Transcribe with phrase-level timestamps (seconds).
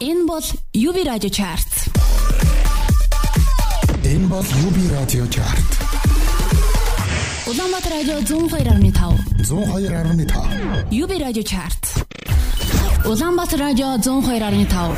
[0.00, 0.42] Энэ бол
[0.74, 1.88] UB радио чарт.
[4.04, 5.70] Энэ бол UB радио чарт.
[7.46, 8.92] Улаанбаатар радио 102.5.
[9.42, 10.90] 102.5.
[10.90, 12.06] UB радио чарт.
[13.06, 14.96] Улаанбаатар радио 102.5.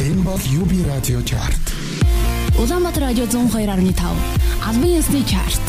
[0.00, 1.74] Энэ бол UB радио чарт.
[2.58, 4.16] Улаанбаатар радио 102.5.
[4.68, 5.60] Албан ёсны чарт.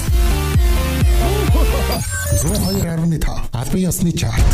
[2.43, 3.49] 102.5.
[3.51, 4.45] Албан ёсны чарт.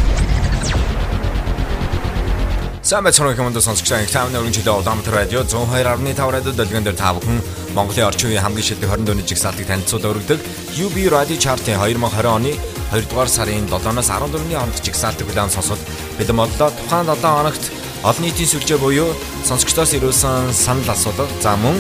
[2.92, 5.46] Сайн байцгаана хүмүүс сонсогчдаа их таавны өргөн жилийн Улаанбаатар радио.
[5.48, 7.40] 102.5 радио дэлгэн дээр та бүхэн
[7.72, 10.40] Монголын орчин үеийн хамгийн шилдэг 20 дууны жигсаалтыг танилцуулан өргөдөг
[10.76, 12.52] UB Radio Chart-ын 2020 оны
[12.92, 15.80] 2 дугаар сарын 7-оос 14-ний хооронд жигсаалтыг хүлээн сонсоод
[16.20, 17.64] бид модлоо тухайн 7 хоногт
[18.04, 19.16] олон нийтийн сүлжээ буюу
[19.48, 21.32] сонсогчдоос ирүүлсэн санал асуулга.
[21.40, 21.80] За мөн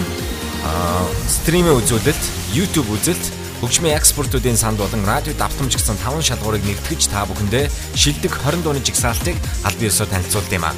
[1.28, 2.23] стримийн үзүүлэлт,
[2.55, 8.34] YouTube үзэлт Хөгжмийн экспортуудын санд болон радио давтамж гэсэн таван шалгуурыг нэгтгэж та бүхэндээ шилдэг
[8.48, 10.73] 20 дууны жигсаалтыг аль биесээр танилцуулд юм а.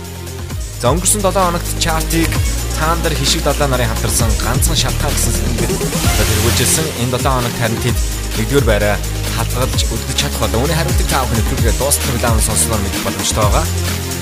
[0.84, 2.34] За өнгөрсөн 7 хоногт чартыг
[2.76, 5.72] таандар хишиг далаа нарын хамтарсан ганцхан шалтгаан гэсэн сэдвээр
[6.28, 7.98] тэргүүлжсэн энэ 7 хоногт харин тэд
[8.36, 8.96] нэгдүгээр байраа
[9.32, 10.68] хадгалж үлдэж чадах болоо.
[10.68, 13.66] Үүний хариултыг та бүхэн нэвтрүүлгээ дуустал удаан сонсноор мэдэх боломжтой байгаа.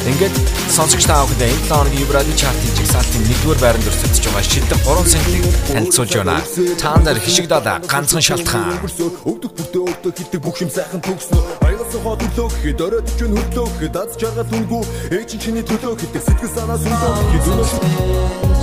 [0.01, 0.33] Ингээд
[0.73, 5.13] сонсогч та бүхэнд энэ 7 хоногийн Евради чартын жигсаалтын 1-р байранд өрсөлдөж байгаа шилдэг 3
[5.13, 6.41] сэнтийг танилцуулж байна.
[6.81, 8.81] Таандар хишиг далаа ганцхан шалтгаан.
[8.81, 11.37] Өгдөг бүтээ өгдөг хитэг бүх юм сайхан төгснө.
[11.61, 14.83] Аялсан хот төлөө гэхэд оройд ч өн хөдлөө гэхэд аз жаргал үнгүй.
[15.13, 17.69] Ээж чиний төлөө хитэг сэтгэл санаа сүнлөө гэхэд өнөө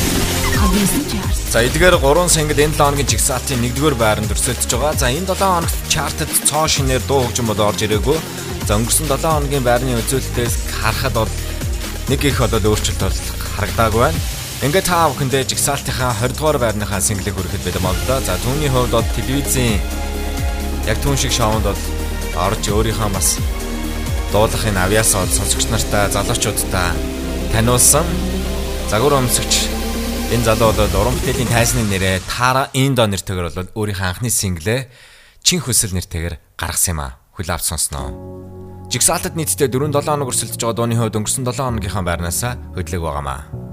[0.56, 1.36] Албан ёсны чарт.
[1.52, 4.94] За эдгээр 3 сангид энэ 7 хоногийн жигсаалтын 1-р байранд өрсөлдөж байгаа.
[4.96, 8.18] За энэ 7 хоногт чартад цоо шинээр дуу хөгжим бол орж ирээгүй.
[8.72, 11.32] За өнгөрсөн 7 хоногийн байрны үзүүлэлтээс харахад бол
[12.08, 13.20] нэг их одоо өөрчлөлт бол
[13.60, 14.39] харагдаагүй байна.
[14.60, 18.20] Ингээд та бүхэндээ жигсаалтынхаа 20 дугаар байрныхаа синглийг хүрэхэд байдаг молдоо.
[18.20, 19.80] За түүний хувьд бол телевизийн
[20.84, 21.80] яг түүн шиг шоунд бол
[22.36, 23.40] орж өөрийнхөө бас
[24.36, 26.92] дуулахын авьяасаа сонсогч нартай залуучуудтай
[27.56, 28.04] таниулсан.
[28.92, 29.72] Загвар өмсөгч
[30.36, 34.92] энэ залуу бол уран бүтээлийн тайзны нэрээ Тара Индо нэртэйгээр бол өөрийнхөө анхны синглээ
[35.40, 37.16] Чин хөсөл нэртэйгээр гаргасан юм а.
[37.40, 38.12] Хүлээ авч сонсноо.
[38.92, 43.69] Жигсаалтад нийтдээ 4-7 хоног өрсөлдөж байгаа дууны хувьд өнгөрсөн 7 хоногийнхаа байрнаасаа хөдлөг байгаамаа.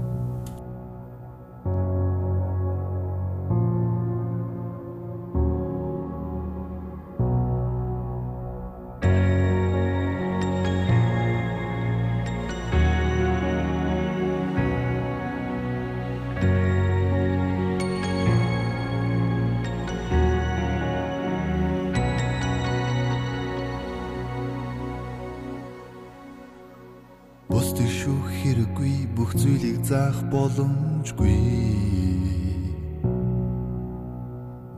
[29.37, 31.37] Зүйлийг заах боломжгүй.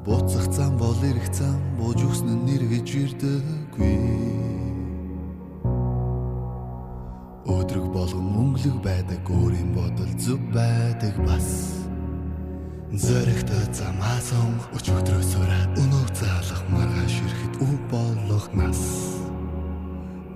[0.04, 3.96] Буцах зам бол ирэх зам бууж өгсөн нь нэргэж ирдэггүй.
[7.48, 11.80] Өдрөг болгон өнгөлөг байдаг өөрийн бодол зүв байдаг бас.
[12.90, 18.82] Зөрөгтэй замаа сон өчигдрөө сураад өнөөх заалах маргааш ирэхэд үе болох нас.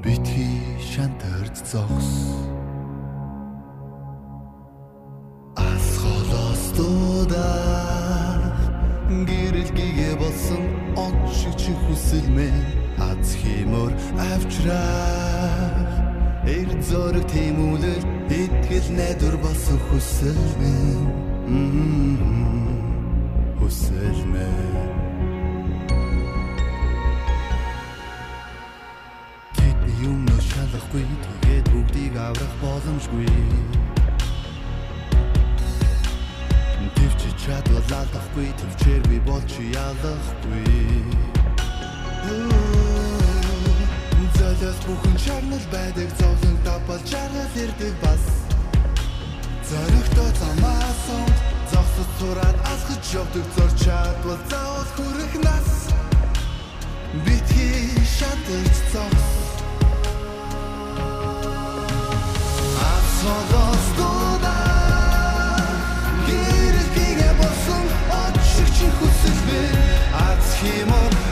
[0.03, 2.12] Битгий шантарч зогс
[14.17, 15.83] авчраа
[16.43, 20.99] Эр зориг тимүүлэл итгэл найдвар болсон хүсэлмэн
[23.59, 24.91] Хүсэлмэн
[29.55, 33.31] Тэдний юм шалахгүй тэгээд бүгдийг аврах боломжгүй.
[36.95, 40.82] Тэвчи чадвал алдахгүй төвчээр би бол чи ялахгүй
[44.73, 48.23] Золиос бүхэн чарнал байдаг зовлон тапал чарнал ирдэг бас.
[49.69, 51.27] Зоригтой замаасан
[51.71, 55.67] зогсож сураад асгаж явдаг зор чадвал заавал хүрэх нас.
[57.25, 59.27] Битгий шатарч зогс.
[62.93, 64.57] Асолос дуда
[66.27, 67.85] Гэрэлгийгээ болсон
[68.23, 69.61] очиг чи хүсэлбэ.
[70.13, 71.22] Аз химон ашираа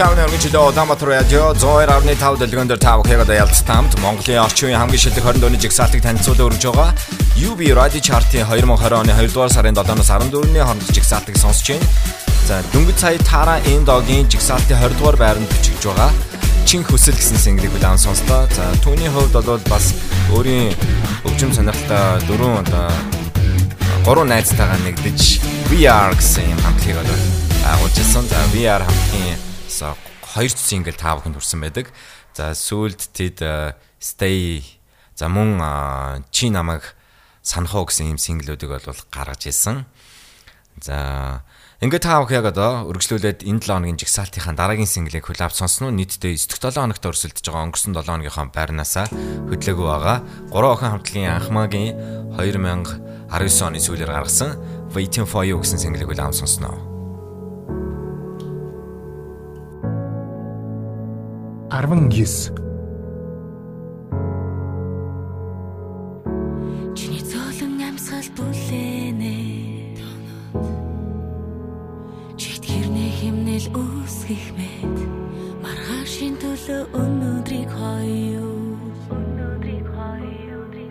[0.00, 4.96] Ингтауны өргөжлөө Улаанбаатар радио 102.5 дэлгэн дээр та бүхэнд ялц тамд Монголын орчин үеийн хамгийн
[4.96, 6.96] шилдэг 20 дууны жигсаалтыг танилцуулан өргөж байгаа.
[7.36, 11.84] UB Radio Chart-ийн 2020 оны 2 дугаар сарын 7-оос 14-ний хооронд жигсаалтыг сонсож байна.
[12.48, 16.08] За дөнгөж сая Тара Эндогийн жигсаалтын 20 дугаар байранд бичиж байгаа.
[16.64, 18.48] Чин хүсэл гэсэн single-ийг удаан сонслоо.
[18.56, 19.92] За түүний хувьд бол бас
[20.32, 20.72] өөрийн
[21.28, 22.88] өвчм сонирхолтой дөрөв одоо
[24.08, 27.12] гурван найзтайгаа нэгдэж VR гэсэн юм хамтлагийг бол
[27.68, 28.24] агуулж ирсэн.
[28.32, 29.29] За VR хамтлагийн
[29.80, 29.96] са
[30.36, 31.88] хоёр single та бүхэнд хүрсэн байдаг.
[32.36, 34.64] За сүүлд тэд э, Stay
[35.16, 36.96] за мөн э, чи намайг
[37.40, 39.84] санах уу гэсэн юм single-үүдийг бол гаргаж ирсэн.
[40.80, 41.42] За
[41.80, 45.88] ингээд та бүхэн яг одоо үргэлжлүүлээд энэ 7 хоногийн жигсаалтынхаа дараагийн single-ийг хүлээвч сонсно.
[45.92, 49.08] Нийтдээ 9 7 хоногт өрсөлдөж байгаа өнгөрсөн 7 хоногийнхоо байрнаасаа
[49.48, 50.18] хөдлөөгүй байгаа.
[50.52, 51.92] Гурван охин хамтлагийн анхмаагийн
[52.36, 54.56] 2019 оны сүүлээр гаргасан
[54.92, 56.99] Waiting for You гэсэн single-ийг хүлээвч сонсноо.
[61.70, 62.50] 19
[66.98, 69.36] Чиний зөөлөн амьсгал бүлээнэ
[72.34, 74.98] Чигт хэрнээ химнэл үүсгэх мэд
[75.62, 78.50] Маргаашийн төлөө өнөөдрийг хоёо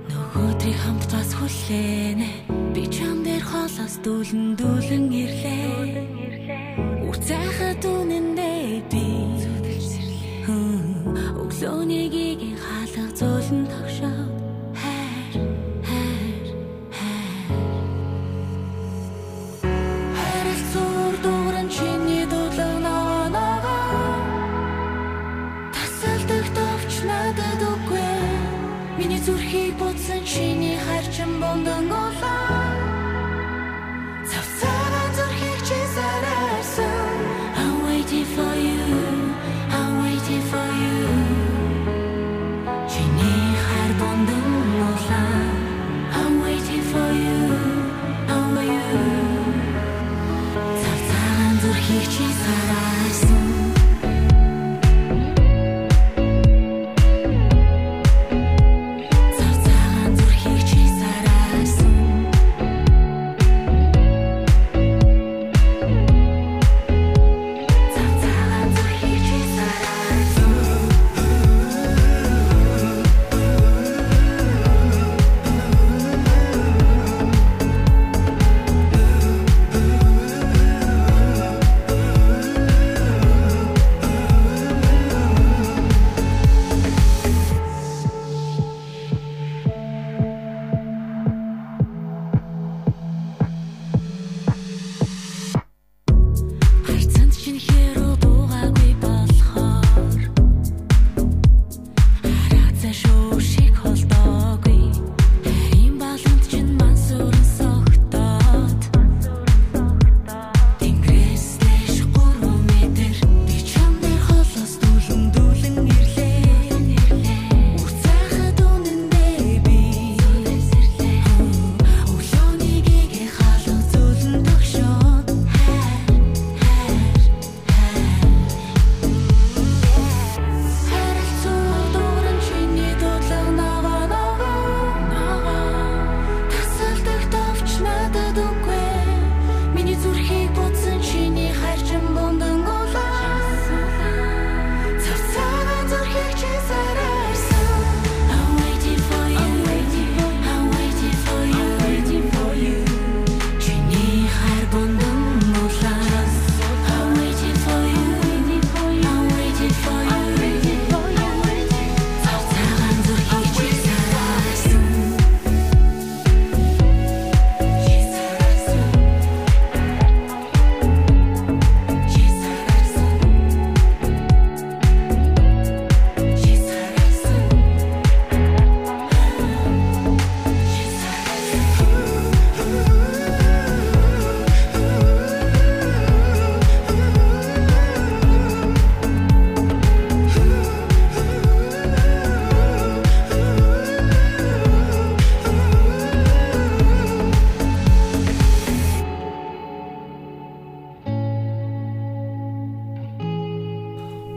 [0.07, 2.31] Нөгөөдрийг хамт бас хүлээнэ
[2.73, 6.07] Би чам дээр холоос дүүлэн дүүлэн ирлээ.
[7.03, 9.38] Үрцэхэ дүнэндээ би
[10.49, 14.31] Өглөөнийг хаалга зөөлөн тогшоод
[14.81, 15.33] хайр
[15.89, 16.45] хайр
[16.97, 17.55] хайр.
[20.17, 23.77] Хайрал зур дууран чиний дуулаг наанага
[25.75, 28.13] Тасалдаг товч надад үгүй.
[28.97, 32.58] Миний зүрхийг буцсан чиний харчин бондан голаа Завсараа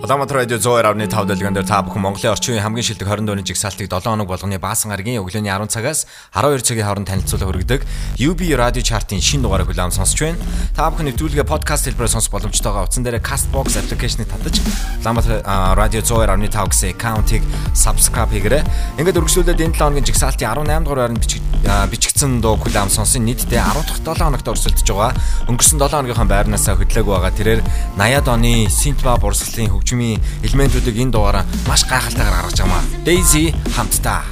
[0.03, 3.87] Улаанбаатар радио 102.5 дэлгэн дээр та бүхэн Монголын орчин үеийн хамгийн шилдэг 20 дууны жигсаалтыг
[3.87, 7.87] 7 хоног болгоны баасан гарагийн өглөөний 10 цагаас 12 цагийн хооронд танилцуулга хүргэдэг
[8.19, 10.43] UB радио чартын шинэ дугаарыг хүлээн сонсч байна.
[10.75, 14.59] Та бүхэн нэвтрүүлгээ подкаст хэлбэрээр сонсох боломжтойгоо утсан дээр Castbox аппликейшнийг татаж
[15.07, 15.39] Улаанбаатар
[15.79, 17.43] радио 102.5 гэсэн аккаунтыг
[17.79, 18.67] subscribe хийгээрэй.
[18.99, 21.23] Ингээд үргэлжлүүлээд энэ 7 хоногийн жигсаалтын 18 дугаар байранд
[21.63, 25.15] бичигдсэн дуу хүлээн сонсон нийтдээ 10 дахь 7 хоногт өрсөлдөж байгаа.
[25.47, 27.31] Өнгөрсөн 7 хоногийнхаа байрнаас хөдлөөг байгаа.
[27.39, 27.63] Тэрээр
[27.95, 32.85] 80-ад оны синтба бурсгалын хөгжим хөгжмийн элементүүдийг энэ дугаараа маш гайхалтайгаар гаргаж байгаа маа.
[33.05, 34.25] Daisy хамтдаа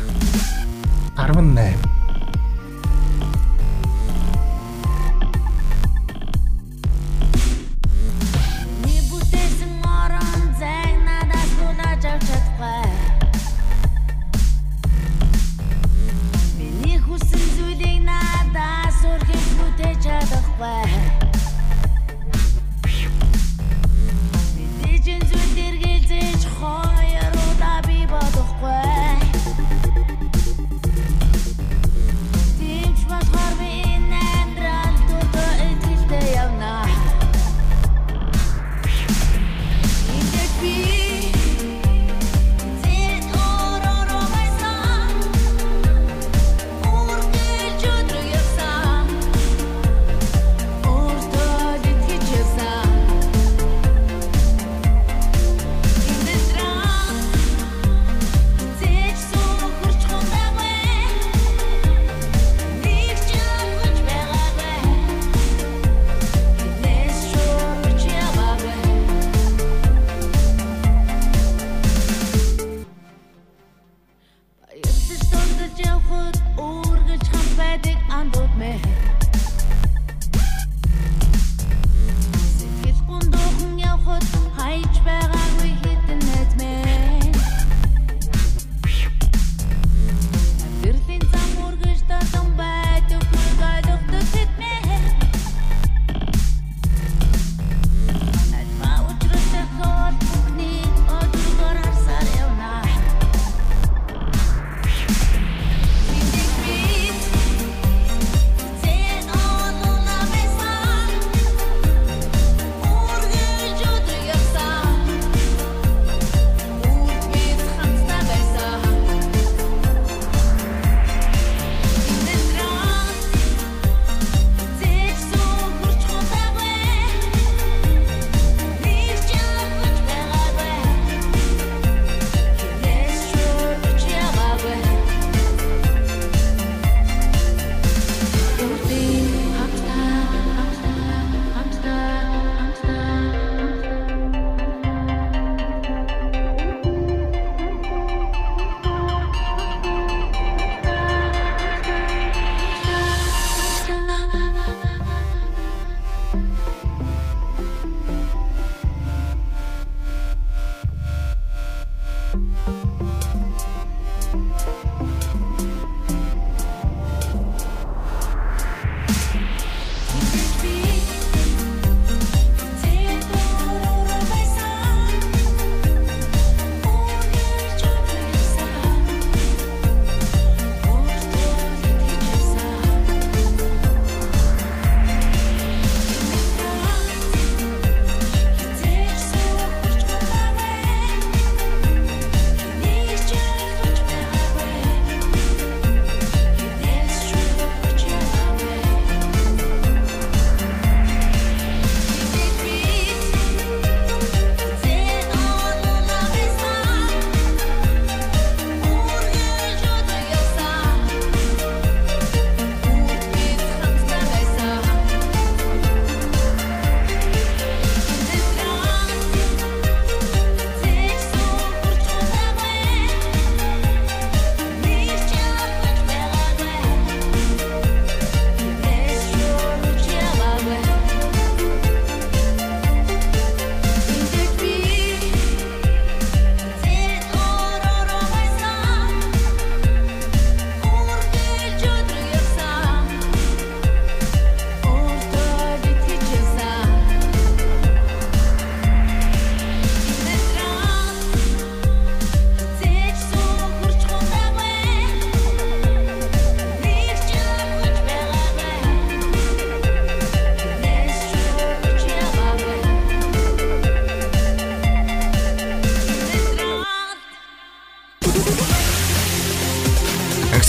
[1.21, 2.00] 18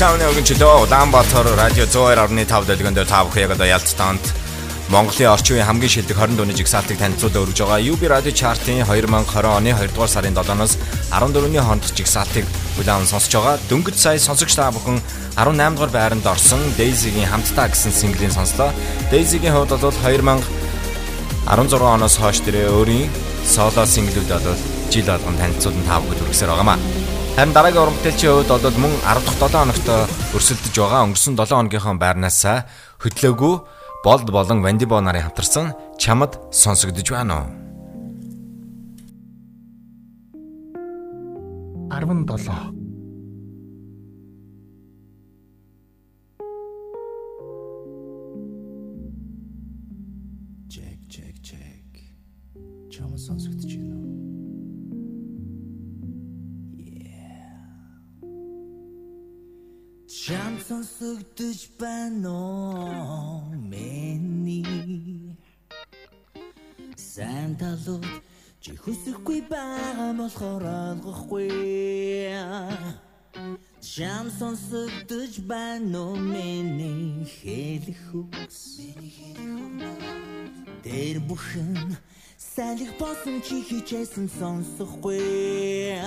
[0.01, 4.23] Таавны өгөн чөлөө Улаанбаатар радио 102.5 дэлгэн дээр та бүхэн яг одоо ялцтаанд
[4.89, 9.45] Монголын орчин үеийн хамгийн шилдэг 20 дууны жигсаалтыг танилцуулж өргөж байгаа UB Radio Chart-ын 2020
[9.45, 10.81] оны 2 дугаар сарын 7-оос
[11.13, 12.49] 14-ний хооронд жигсаалтыг
[12.81, 13.61] хүлээн сонсож байгаа.
[13.69, 14.97] Дөнгөж сая сонсогч та бүхэн
[15.37, 18.73] 18 дугаар байранд орсон Daisy-гийн хамтдаа гэсэн синглийг сонслоо.
[19.13, 23.05] Daisy-гийн хувьд бол 2016 оноос хойш тэрэ өөрийн
[23.45, 24.57] соло синглүүд бол
[24.89, 27.10] жил болгон танилцуулан та бүхэнд хүргэсээр байгаамаа.
[27.35, 29.87] Харин дараагийн уран бүтээлчийн хувьд бол мөн 10 дахь 7 хоногт
[30.35, 32.43] өрсөлдөж байгаа өнгөрсөн 7 хоногийнхоо байрнаас
[32.99, 33.55] хөтлөөгүй
[34.03, 37.47] болд болон Вандибо нарын хамтарсан чамд сонсогдож байна уу?
[41.95, 42.80] 17
[60.21, 65.33] Чам сонсогдож байна уу миний
[66.95, 68.05] Сайн талууд
[68.61, 71.49] чи хүсэхгүй байгаа болохоор олгохгүй
[73.81, 78.77] Чам сонсогдож байна уу миний хэлэх үгс?
[80.85, 81.97] Тэр бүхэн
[82.37, 85.97] салхи босон чи хичээсэн сонсохгүй.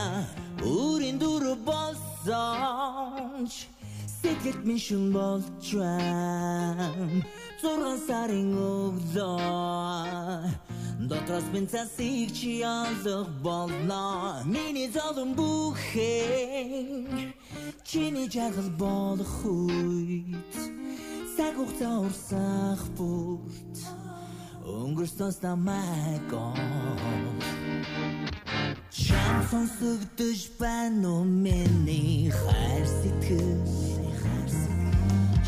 [0.63, 3.51] Үрийн дүр болсон
[4.25, 6.89] Сэтгэлд минь шүн болж байна
[7.61, 10.49] Зурган сарын өглөө.
[11.11, 17.35] Дотроос минь цасыг чи алах болно Миний зовлон бүхэн
[17.85, 20.57] Чиний жаргал болох үед.
[21.37, 23.77] Цаг хугацаа урсах бүрт.
[24.65, 26.57] Өнгөрсөн намайг гоо
[28.89, 33.94] Чам сонсогдож байна уу миний хайр сэтгэл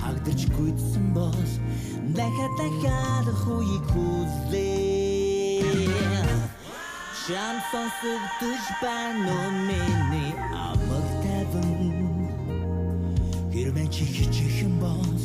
[0.07, 1.51] Хагдаж гүйдсэн бол
[2.14, 5.27] дахиад дахиад хуйг хүлээ
[7.27, 10.33] Чам сонсогдож байна уу миний
[10.66, 11.90] амаг таван?
[13.51, 15.23] Хэрвээ чи хичихэн бол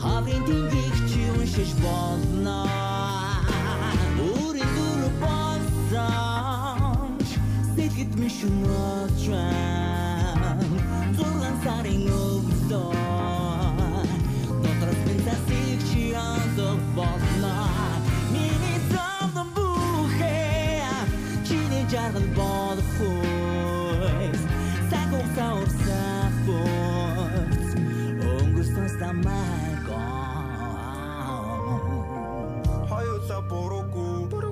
[0.00, 2.60] хаврын дингийг чи уншиж болно.
[4.24, 7.12] Үрийн дүр болсон
[7.76, 10.50] Сэтгэд ми шумраж байна.
[11.16, 12.33] Зурган сарын өвлөө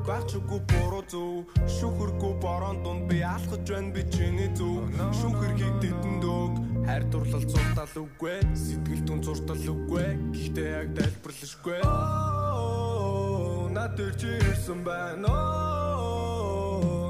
[0.02, 1.46] буруугүй гачгүй буруу зөв
[1.78, 6.52] шүхэргүй борон дунд би алхаж байна би чиний зөв шүхэр хийдэдэн дөг.
[6.86, 8.40] Хайр дурлал зуртал үгүй.
[8.54, 10.18] Сэтгэл түн зуртал үгүй.
[10.34, 11.80] Гэхдээ яг тайлбарлашгүй.
[13.72, 15.30] Над дээр чи ирсэн байна.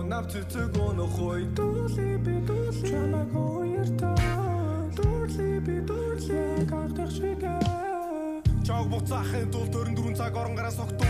[0.05, 7.73] Нав цэцэг өнөх хой дүүли би дүүли чамаг хоёртаа дүүли би дүүли гартах шигээ
[8.63, 11.02] Чаг буцаахын тулд 24 цаг орон гараа согтуу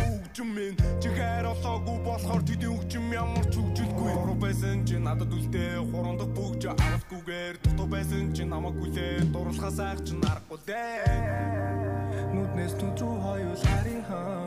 [2.22, 4.12] болохоор тэдийн хөгжим ямар ч хөгжилгүй.
[4.14, 5.82] Гурав байсан чи надад үлдээ.
[5.90, 9.26] Хуран дахь бүгж авалгүйгээр дутуу байсан чи намайг хүлээ.
[9.34, 11.82] Дурлахаас айх чи нарахгүй дээ.
[12.30, 14.46] Нүднээс түн рүү хоёул харин хаа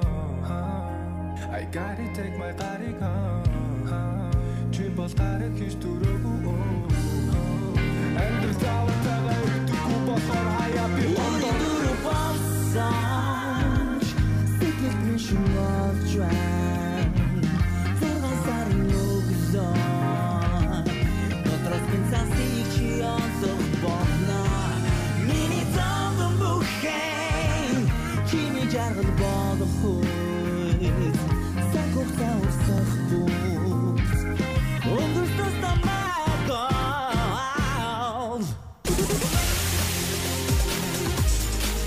[1.51, 4.31] I gotta take my гарыг хаа
[4.71, 6.37] чи бол гарыг хийж төрөөгүй
[8.15, 13.99] Амьдрал заавал өгдөггүй болохоор хаяа би Үрийн дүр болсон
[14.57, 16.54] Сэтгэлд минь шум болж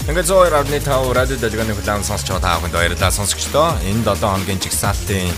[0.09, 3.77] Ингээд 102.5 радио дэлгэний хүлээн сонсч байгаа та бүхэнд баярлалаа сонсогчдоо.
[3.85, 5.29] Энэ 7 хоногийн жигсаалтын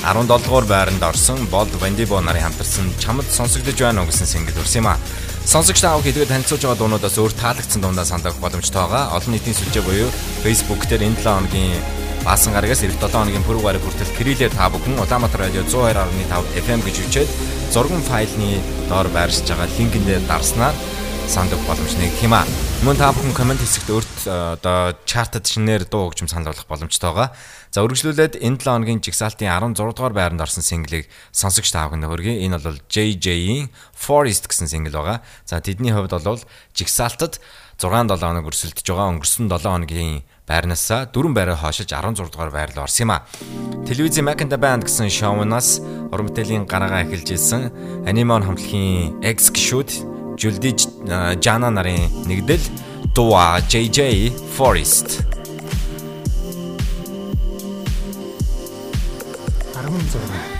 [0.00, 4.80] 17 дугаар байранд орсон Болд Вандибо нарын хамтарсан чамд сонсогдож байна уу гэсэн single хүрсэн
[4.80, 4.96] юм а.
[5.44, 9.12] Сонсогч та бүхэн хэлгээд танилцуулж байгаа дуунуудаас өөр таалагдсан дундаа санал авах боломжтой байгаа.
[9.20, 10.08] Олон нийтийн сүлжээ буюу
[10.40, 11.84] Facebook дээр энэ 7 хоногийн
[12.24, 16.80] Баасан гарагаас эх 7 хоногийн пүрэв гараг хүртэл кириллээр та бүхэн Улаанбаатар радио 102.5 FM
[16.88, 17.28] гэж үчээд
[17.68, 20.72] зурган файлны доор байршиж байгаа линкэн дээр дарснаар
[21.28, 22.48] сандах боломж нэг юм а.
[22.84, 27.16] Мөн та бүхэн комент хэсэгт өөрт э, одоо чартад шинээр дуу хөгжим санал болгох боломжтой
[27.16, 27.32] байгаа.
[27.72, 32.44] За үргэлжлүүлээд энэ 7 хоногийн жигсаалтын 16 дугаар байранд орсон single-ийг сонсогч та бүхэнд хүргэе.
[32.44, 35.24] Энэ бол JJ-ийн Forest гэсэн single байгаа.
[35.48, 36.44] За тэдний хувьд бол
[36.76, 37.40] жигсаалтад
[37.80, 39.16] 6-7 хоног өрсөлдөж байгаа.
[39.16, 43.24] Өнгөрсөн 7 хоногийн байрнаасаа дөрвөн байраа хойшиж 16 дугаар байрлал орсон юм а.
[43.88, 45.80] Телевизийн Mac and the Band гэсэн шоунаас
[46.12, 47.72] уран бүтээлийн гарагаа эхэлж ирсэн
[48.04, 50.04] анимон хамтлагийн Execute
[50.38, 50.88] Жулдиж
[51.42, 52.64] Жана нарын нэгдэл
[53.14, 55.22] Dua JJ Forest.
[59.74, 60.53] 16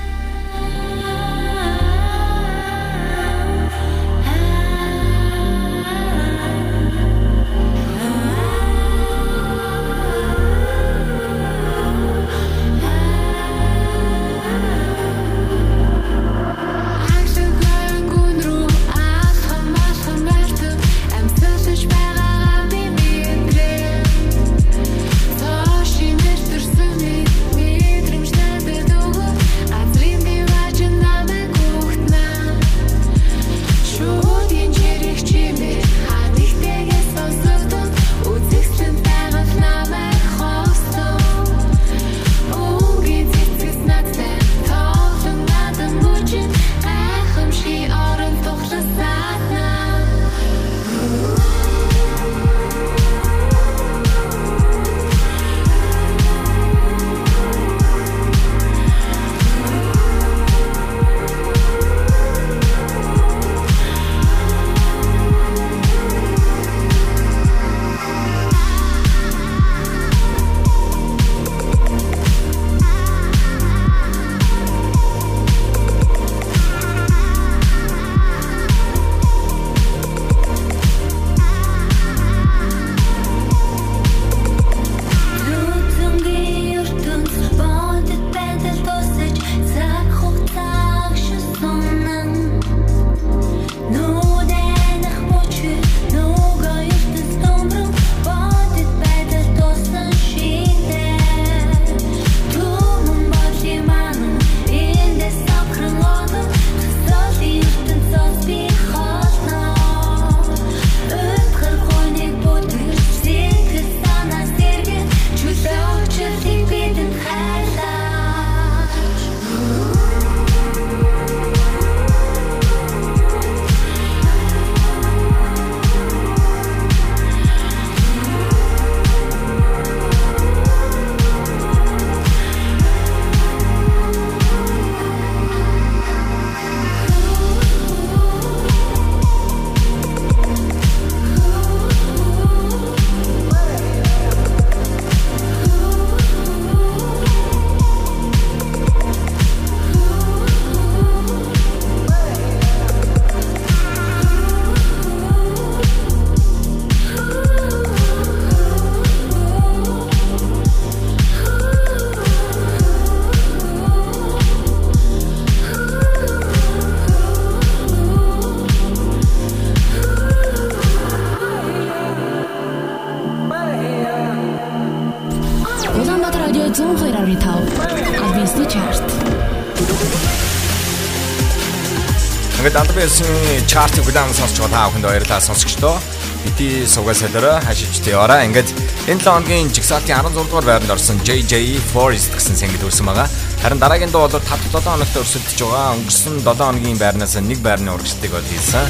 [183.67, 185.97] Чартыг удаан сонсч байгаа та бүхэнд баярлалаа сонсогчдоо.
[186.45, 188.45] Бити суугаа солиороо хашиж тийораа.
[188.45, 188.69] Ингээд
[189.09, 193.29] энэ 7 хоногийн жигсаалтын 16 дугаар байранд орсон JJ Forest гэсэн single төрсэн байгаа.
[193.63, 195.97] Харин дараагийн дуу бол 5-7 хоногт өрсөлдөж байгаа.
[195.97, 198.85] Өнгөрсөн 7 хоногийн байрнаас нэг байрны урагшлтыг бол хийсэн.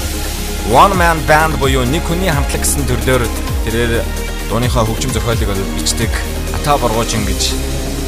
[0.72, 3.22] One Man Band буюу нэг хүний хамтлаг гэсэн төрлөөр
[3.68, 4.00] тэрээр
[4.48, 6.12] дууныхаа хөгжим зохиолыг бол бичдэг
[6.56, 7.52] Ата Боргоожин гэж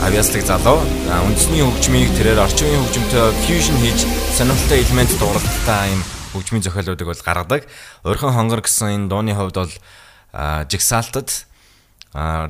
[0.00, 0.80] авьяаслаг залуу.
[1.28, 7.24] Үндэсний хөгжмийг тэрээр орчин үеийн хөгжмөнтэй фьюжн хийж сонирхолтой элемент дууралттай юм хөгжмийн зохиолуудыг бол
[7.24, 7.64] гаргадаг.
[8.04, 9.74] Орхон хонгор гэсэн энэ дууны хувьд бол
[10.68, 11.48] жигсаалтад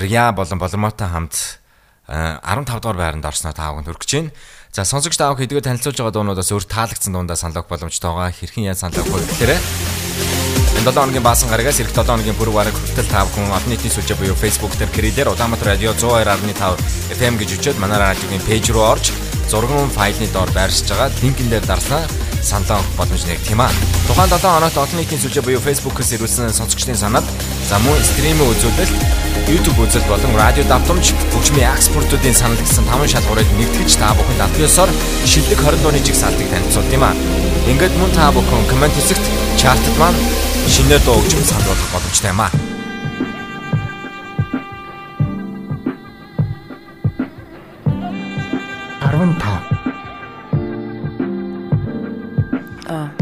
[0.03, 1.63] Риа болон Боломотой хамт
[2.07, 4.31] 15 дугаар байранд орсноо таавганд хүргэж байна.
[4.71, 8.31] За сонсогч таав хэдийгээр танилцуулж байгаа дуунуудаас өөр таалагдсан дуундаа санал өгөх боломжтой байгаа.
[8.31, 12.77] Хэрхэн яаж санал өгөх вэ гэхээр 7 хоногийн баасан гарагаас эх 7 хоногийн пүрэв бараг
[12.77, 17.51] хүртэл та бүхэн олон нийтийн сүлжээ буюу Facebook дээр кредитээр Улаанбаатар радио 102.5 FM гэж
[17.57, 19.11] үчээд манай радиогийн пэйж руу орж
[19.51, 22.05] зурган файлны доор байршиж байгаа линкэн дээр дарснаа
[22.43, 23.71] саналаа өгөх боломж нэг тийм аа.
[24.07, 27.27] Тухайн 7 хоногт олон нийтийн сүлжээ буюу Facebook-с ирүүлсэн сонсогчдын санаад
[27.67, 28.99] за мөн стримийн үзүүлэлт,
[29.51, 34.63] YouTube үзэл болон радио давтамж хөгжмийн экспортуудын санал гэсэн 5 шалгуурыг нэгтгэж та бүхэнд аль
[34.63, 34.91] ёсоор
[35.27, 37.15] шилдэг 20 дууны жигсаалтыг танилцуулт юм аа.
[37.67, 39.27] Ингээд мөн та бүхэн комент хэсэгт
[39.67, 40.19] чартад маань
[40.75, 42.51] шинээр дуу хөгжим санд болох боломжтой юм аа.
[49.07, 49.63] Арван тав.
[52.95, 53.16] Аа.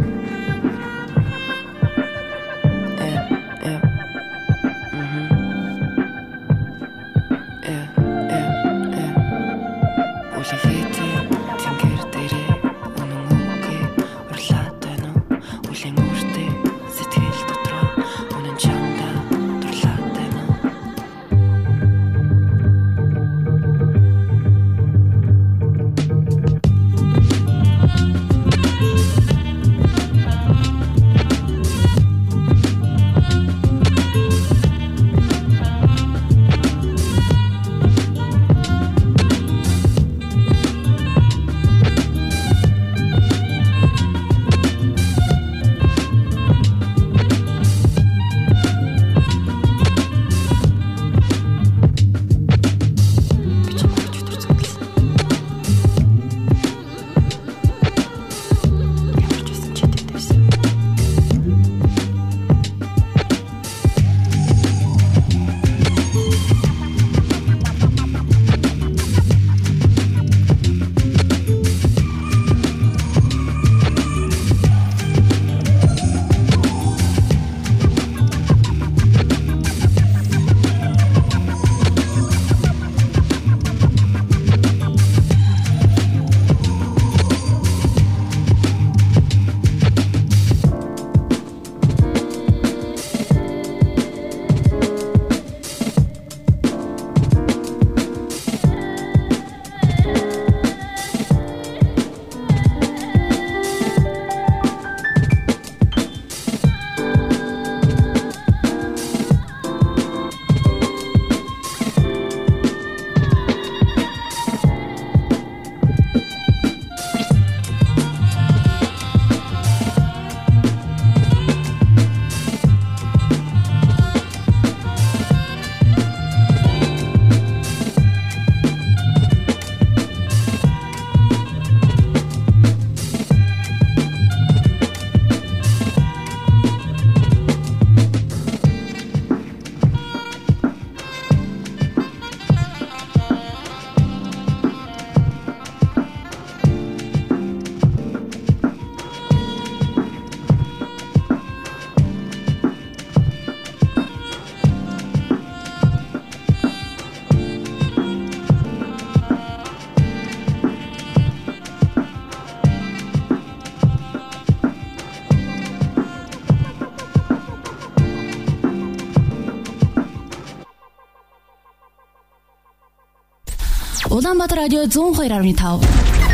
[174.55, 175.85] Радио 102.5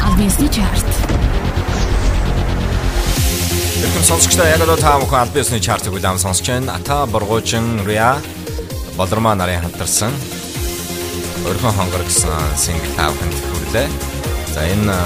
[0.05, 0.87] Альбинсны чарт.
[3.81, 6.77] Эрхэм сонсогчдоо яг одоо та бүхэн аль биесны чартыг удаан сонсож байна.
[6.77, 8.21] Ата Боргоожин Риа
[8.97, 10.13] Болормаа нарын хамтарсан
[11.49, 13.89] Өрхөн хонгор гэсэн сингл та бүхэнд хүрлээ.
[14.53, 14.97] За энэ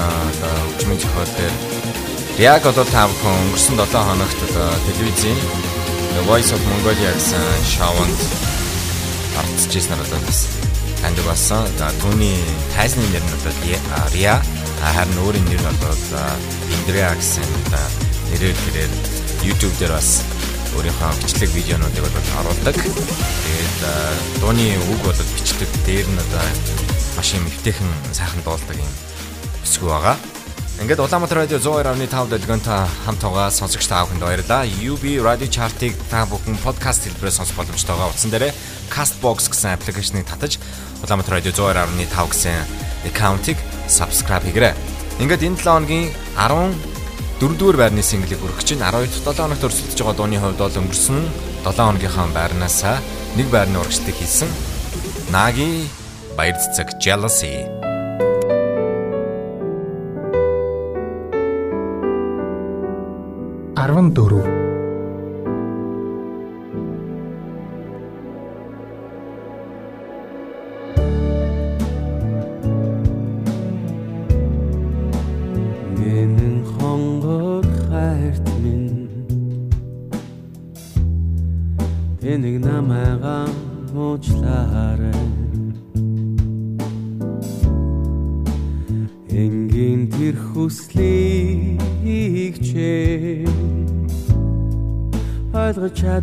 [0.74, 1.54] хөгжмийн зохиол дээр
[2.42, 4.40] яг одоо та бүхэн өнгөрсөн 7 хоногт
[4.90, 5.38] телевизийн
[6.18, 8.18] The Voice of Mongolia гэсэн шоунд
[9.38, 10.53] орцчихсан одоо бас
[11.14, 11.66] танд басан.
[11.78, 12.38] За түүний
[12.74, 13.52] тайзны нэр нь одоо
[14.14, 14.42] Риа
[14.82, 16.26] харин өөрийн нэр нь одоо
[16.74, 17.46] Индриа гэсэн
[18.30, 18.92] нэрээр тэрээр
[19.46, 20.24] YouTube дээр бас
[20.74, 22.74] өөрийнхөө бичлэг видеонуудыг бол оруулдаг.
[22.74, 23.80] Тэгээд
[24.42, 25.70] дууны үг бол бичдэг.
[25.86, 26.46] Дээр нь одоо
[27.16, 28.92] маш юм эвтэйхэн сайхан дуулдаг юм
[29.62, 30.16] өсгөө байгаа.
[30.82, 34.66] Ингээд Улаанбаатар радио 102.5 дэлгэнтэй хамт байгаа сонсогч та бүхэнд баярлалаа.
[34.66, 38.10] UB Radio Chart-ыг та бүхэн подкаст хэлбэрээр сонсох боломжтой байгаа.
[38.10, 38.50] Утсан дээрээ
[38.90, 40.58] Castbox гэсэн аппликейшнийг татаж
[41.04, 42.56] Улаанбаатар радио 102.5 гэсэн
[43.04, 43.58] аккаунтыг
[43.92, 44.72] subscribe хийгээрэй.
[45.20, 46.72] Ингээд энэ 7 хоногийн 10
[47.44, 51.20] дөрөвдүгээр байрны синглийг хүргэж чинь 12 дахь 7 хоногт өрсөлдөж байгаа дууны хувьд бол өнгөрсөн
[51.68, 52.80] 7 хоногийнхаа байрнаас
[53.36, 54.48] нэг байрны урагшлыг хийсэн
[55.28, 55.92] Наги
[56.38, 57.68] баяр цэцэг Jealousy
[63.76, 64.16] 14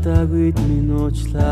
[0.01, 1.50] ойлгож чадаагүй минь уучлаарай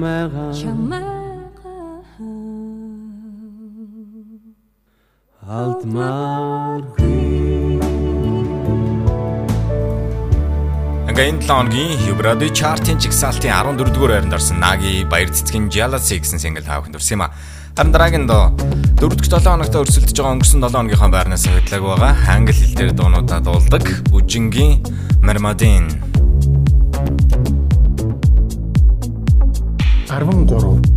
[0.00, 1.76] Чамайга Чамайга
[5.44, 7.20] алдмааргүй
[11.20, 16.40] энэ 7 хоногийн Хибради чартын чигсалтын 14 дугаар байранд орсон Наги баяр цэцгийн Jealousy гэсэн
[16.40, 17.36] single таавахын дурсан юм а.
[17.76, 18.56] Харин дараагийн доо
[19.04, 22.16] 4 дахь 7 хоногт өрсөлдөж байгаа өнгөрсөн 7 хоногийнхаа байрнаас хөдлөг байгаа.
[22.24, 23.84] Англи хэл дээр дуунуудаа дуулдаг.
[24.16, 24.80] Үжингийн
[25.20, 25.92] Mermadin
[30.10, 30.89] 13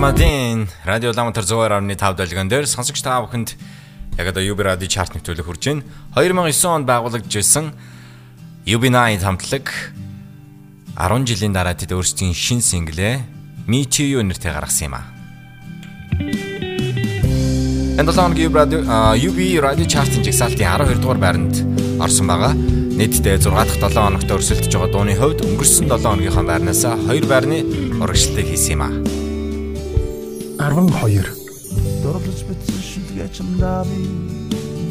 [0.00, 3.52] Мармадин радио ламтар 102.5 дэлгэн дээр сонсогч та бүхэнд
[4.16, 5.84] яг одоо UB радио чарт нэвтрүүлэг хүрж байна.
[6.16, 7.76] 2009 онд байгуулагдсан
[8.64, 9.68] UB9 хамтлаг
[10.96, 13.20] 10 жилийн дараа тэд өөрсдийн шин синглээ
[13.68, 15.04] Me To You нэртэй гаргасан юм а.
[18.00, 18.80] Энэ 7 хоногийн UB радио
[19.20, 21.60] UB радио чартын жигсаалтын 12 дугаар байранд
[22.00, 22.56] орсон байгаа.
[22.56, 27.68] Нийтдээ 6 дахь 7 хоногт өрсөлдөж байгаа дууны хувьд өнгөрсөн 7 хоногийнхаа байрнаас 2 байрны
[28.00, 29.19] урагшлалыг хийсэн юм а.
[30.60, 31.24] 12
[32.04, 33.96] Дурлаж битсэн шилгээ чамдаа би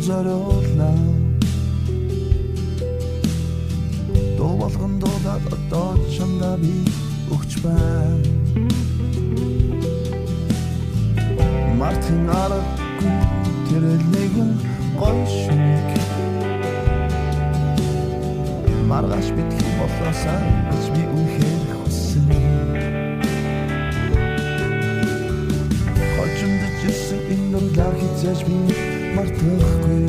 [0.02, 0.90] зориулна.
[4.38, 6.74] Дуу болгон дуудаад одоо чамдаа би
[7.30, 8.18] өгч байна.
[11.78, 13.14] Мартин аргагүй
[13.70, 14.52] тэрэл нэгэн
[14.98, 15.90] гой шүнэг.
[18.90, 20.42] Маргаш битгий болоосаа
[20.74, 22.79] гэж би үнхээр хүссэн
[27.70, 28.56] дурлаа хизээж би
[29.16, 30.06] мартахгүй.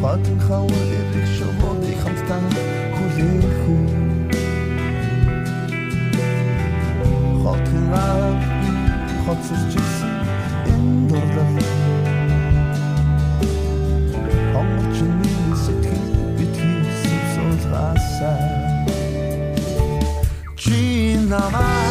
[0.00, 2.40] Хотын хавар эрэг шувуудыг хамтдаа
[2.96, 3.86] хүлээх үү
[7.42, 8.40] Хотын арав
[9.24, 10.14] хоцорч ирсэн
[10.72, 11.56] энэ дурлал.
[14.52, 16.06] Хонгорч миний сэтгэл
[16.36, 16.80] битгий
[17.32, 18.38] суулгаасаа
[20.56, 20.78] Чи
[21.30, 21.83] намайг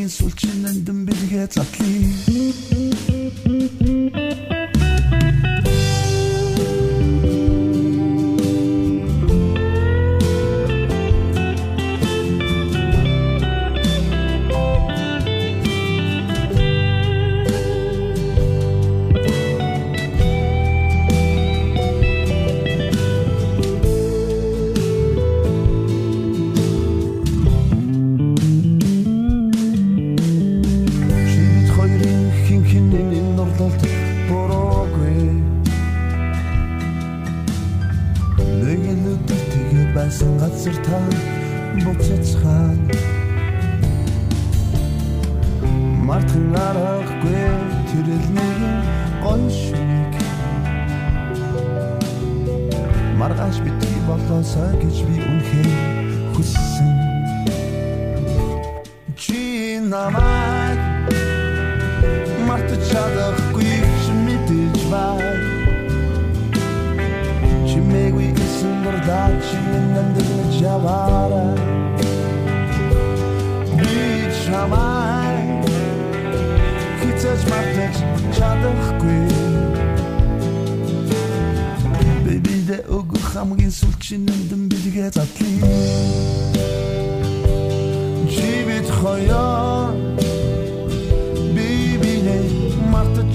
[0.00, 2.69] хамгийн сүүлчийн нандин бэлгээ затлаа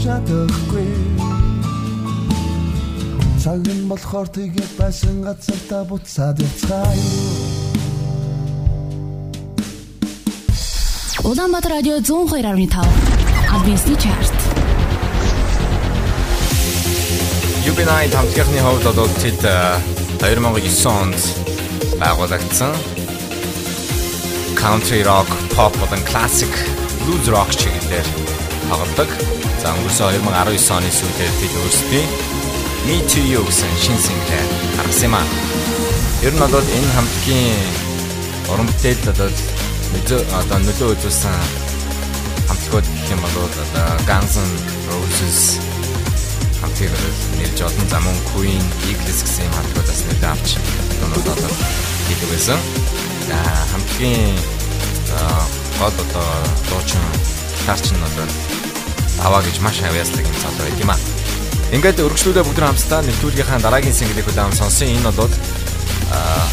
[0.05, 0.89] чадахгүй
[3.41, 6.97] Цаг нь болохоор тэгээд байсан газар та буцаад яцгаая.
[11.29, 12.85] Улаанбаатар радио 102.5
[13.55, 14.37] Адвенсти чарт.
[17.69, 19.77] UB9 хамтлагийнхны хувьд бол тэд э,
[20.21, 21.21] 2009 онд
[22.01, 22.73] байгуулагдсан.
[24.57, 26.53] Country rock, pop болон classic
[27.05, 29.09] blues rock чиглэлээр тоглодог.
[29.61, 32.09] За өнгөрсөн 2019 оны сүүлээр тэд өөрсдийн
[32.85, 34.45] Me To You гэсэн шин single
[34.77, 35.25] гаргасан юм аа.
[36.21, 37.85] Ер нь бол энэ хамтлагийн
[38.51, 39.29] уран бүтээлд одоо
[39.93, 41.37] нөлөө одоо нөлөө үзүүлсэн
[42.47, 44.57] хамтлагууд гэх юм бол одоо Guns N'
[44.89, 45.39] Roses
[46.61, 46.93] хамтыг
[47.41, 50.47] нэрж олон за мөн Queen, Eagles гэсэн хамтлагуудаас нөлөө авч
[50.99, 51.51] дуунууд одоо
[52.07, 52.59] хийдэг байсан.
[53.29, 53.37] За
[53.73, 54.37] хамтлагийн
[55.79, 56.29] гол одоо
[56.69, 57.03] дуучин
[57.57, 58.54] гитарч нь одоо
[59.23, 60.99] аваа гэж маш авьяаслаг юм цаал байт юм аа.
[61.75, 64.91] Ингээд өргөжлүүлээ бүгд хамтдаа нэвтрүүлгийнхаа дараагийн single-ийг удаан сонсон.
[64.91, 65.33] Энэ бол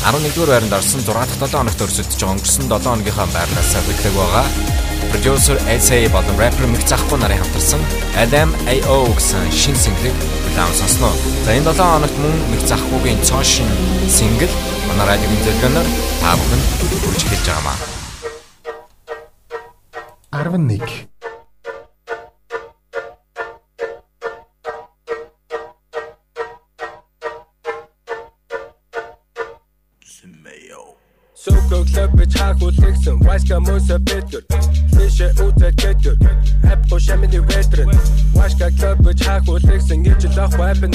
[0.08, 4.46] 11-р байранд орсон 6 дахь 7 хоногт өрсөлдөж байгаа өнгөрсөн 7 хоногийнхаа байрнаас бэлтгэг байгаа.
[5.12, 7.82] Producer SA болон rapper Мэг захгүй нарын хамтарсан
[8.16, 10.16] LMAO гэсэн шин single-ийг
[10.48, 11.12] удаан сонсноо.
[11.44, 13.68] За энэ 7 хоногт мөн Мэг захгүйгийн цоо шин
[14.08, 14.50] single
[14.88, 15.88] манай радиогийн зөвлөгөөнөөр
[16.20, 16.66] та бүхэнд
[17.04, 17.78] хүрч эхэлж байгаа маа.
[20.32, 21.11] 11
[31.72, 34.42] Sökök löpöt hágul liksom Vajska musa bitter
[34.98, 36.16] Lishe utet getter
[36.72, 37.90] App på skämmen i vetren
[38.34, 40.92] Vajska klöpöt hágul liksom Gitche lach på appen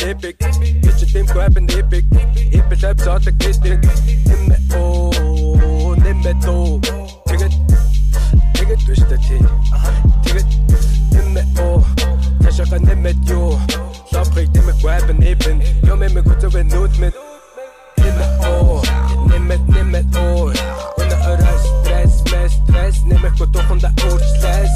[19.47, 20.51] met nim met oor.
[20.51, 24.71] De stress, mes, stress Neem ik me toch onder de stress.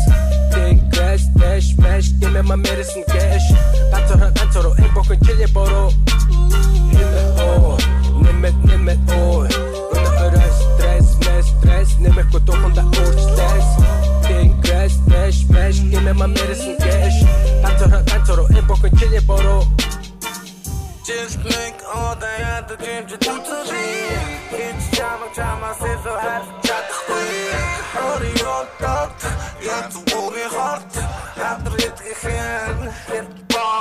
[0.50, 3.54] Denk rest, dash, mash Give me my medicine, cash.
[3.92, 5.90] 안처럼 안처럼 행복은 길려보러
[6.92, 7.78] 힘내오
[8.24, 13.68] 내맷 내맷 올 stress, 스트레스 내 스트레스 내 맺고 또 혼다 de 스트레스
[14.28, 17.26] 띵 rest, dash mash Give me my medicine, cash.
[17.62, 19.64] Pak een 행복은 길려보러
[21.14, 23.88] just make all the other the gym to do to me.
[24.64, 27.52] Each time I try myself, I have to try to stay.
[27.96, 30.84] Hurry on, doctor, you have to worry hard.
[31.38, 33.81] After it, you can't get.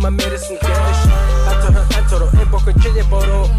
[0.00, 1.08] my medicine cash.
[1.48, 3.50] 안토록 안토록 행복은 길이보로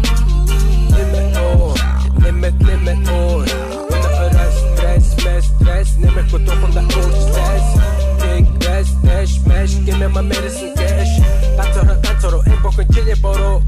[0.92, 1.74] Limit all,
[2.20, 3.44] limit limit all
[3.90, 7.80] 나프란 스트레스 스트레스 스트레스 내 맵고 또 혼나 올 스트레스
[8.18, 11.22] Take rest, dash, mash Give me my medicine cash.
[11.58, 13.62] 안토록 안토록 행복은 길이보로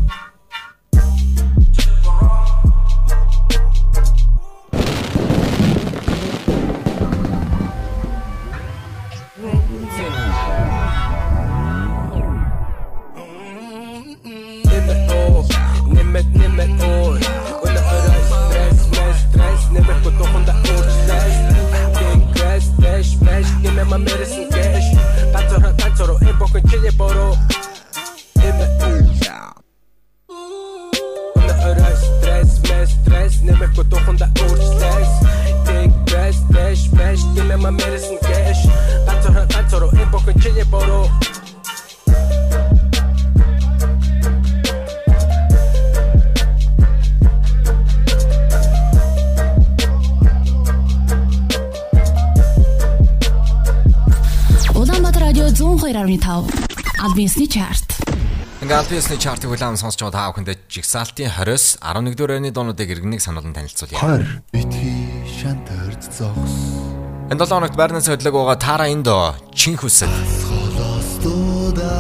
[58.95, 63.99] Альбиасны чартыг улаан сонсч байгаа та бүхэнд жигсаалтын 20-с 11-р байрны дуунуудыг иргэнэг сануулсан танилцуулъя.
[63.99, 66.79] 20 битгий шантард зогс
[67.27, 70.07] Энэ 7 хоногт байрнаас хөдлөг байгаа Тара Индо чин хүсэл.
[70.47, 71.91] холостуда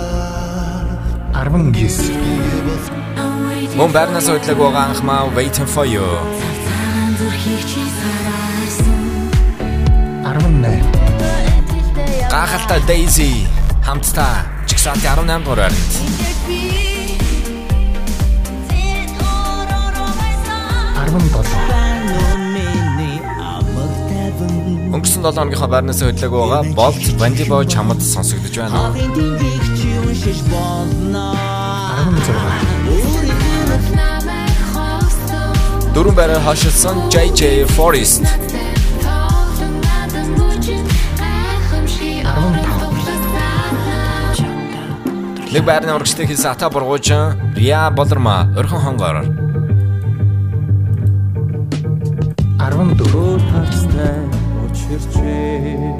[1.34, 6.06] 19 Мөн байрнаас хөдлөг байгаа анхмаа Waiting for you.
[7.18, 8.94] зүрхийг чи сараарсан
[10.22, 13.50] 18 Гахалтай Daisy
[13.82, 15.74] хамтдаа жигсаалтын 18 дугаар
[21.14, 21.46] байранд.
[24.94, 26.62] Өнгөрсөн 7 хоногийнхаа байрнаас хөдлөг байгаа
[27.20, 28.90] Bandy Boy чамд сонсогдож байна.
[35.94, 38.22] Дөрвөн байраар хашилсан JJ Forest.
[45.54, 49.43] Нэг байрны урагшлагыг хийсэн Ата бургуужин Риа Болорма орхон хонгоор
[54.94, 55.98] Энэ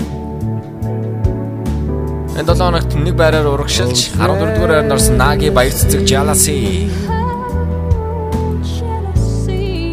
[2.47, 6.87] 7 хоногт нэг байраар урагшилж 14 дугаар байранд орсон Наги баяр цэцэг Jealousy.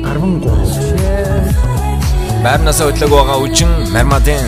[0.06, 4.45] 13 байрнаас хөдлөг байгаа үжин Marmaden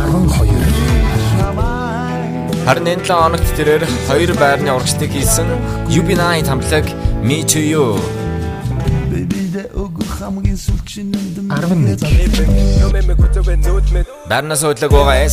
[0.00, 5.48] 12 Харин энэ 7 хоногт тэрээр хоёр байрны урагшлагыг хийсэн
[5.92, 6.88] UB9 хамтлаг
[7.20, 8.00] Me to You
[10.22, 11.98] хамгийн сүлжин юм 11
[12.80, 15.26] Нөмэ гүтвэ нүд мэд байрнаас хөдлөг байгаа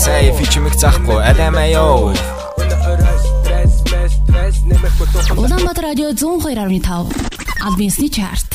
[3.30, 7.30] стресс мэс стресс Нэмэхгүй туханда Улаанбаатар радио 102.5
[7.60, 8.50] Альбинсны чарт.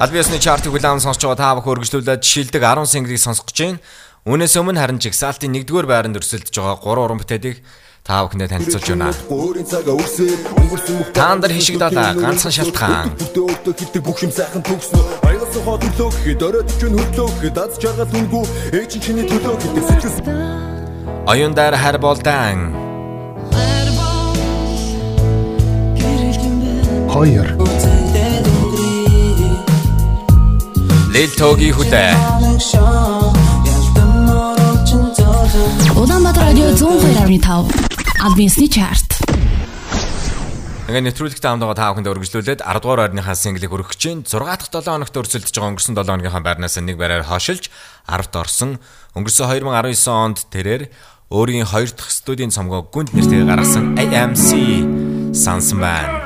[0.00, 3.84] Албиасны чартыг хүлээн сонсож байгаа та бүхэн өргөжлүүлээд шилдэг 10 single-ийг сонсох гэж байна.
[4.28, 7.64] Үүнээс өмнө харин жигсаалтын 1-р байранд өрсөлдөж байгаа 3 уран бүтээлийг
[8.04, 9.12] та бүхэндээ танилцуулж байна.
[11.12, 13.08] Та нар хишиг далаа ганцхан шалтгаан.
[13.36, 15.00] Өөртөө хилдэг бүх юм сайхан төгснө.
[15.28, 19.84] Аялсан хоо төлөө гэхэд оройд ч хөрлөө гэхэд аз жаргал түнгүй ээж чиний төлөө гэдэг
[19.88, 20.16] сэтгэл.
[21.28, 22.72] Оюун дээр хар болдан.
[27.10, 27.48] Хоёр.
[31.12, 32.14] Лил тоги хүлээ.
[35.60, 37.68] Улаанбаатар радио 102.5
[38.24, 39.20] Адвинсны чарт.
[40.88, 44.72] Ингээ нэвтрүүлэгтээ хамт байгаа та бүхэнд өргөжлүүлээд 10 дугаар ойрныхаа синглийг өргөх чинь 6 дахь
[44.72, 47.68] 7 хоногт өрсөлдөж байгаа өнгөрсөн 7 хоногийнхаа байрнаас нэг бараар хошилж
[48.08, 48.80] 10-т орсон.
[49.12, 50.88] Өнгөрсөн 2019 онд тэрээр
[51.28, 54.48] өөрийн 2 дахь студийн цомгоо гүнд нэртэйг гаргасан AMC
[55.36, 56.24] сансан байна.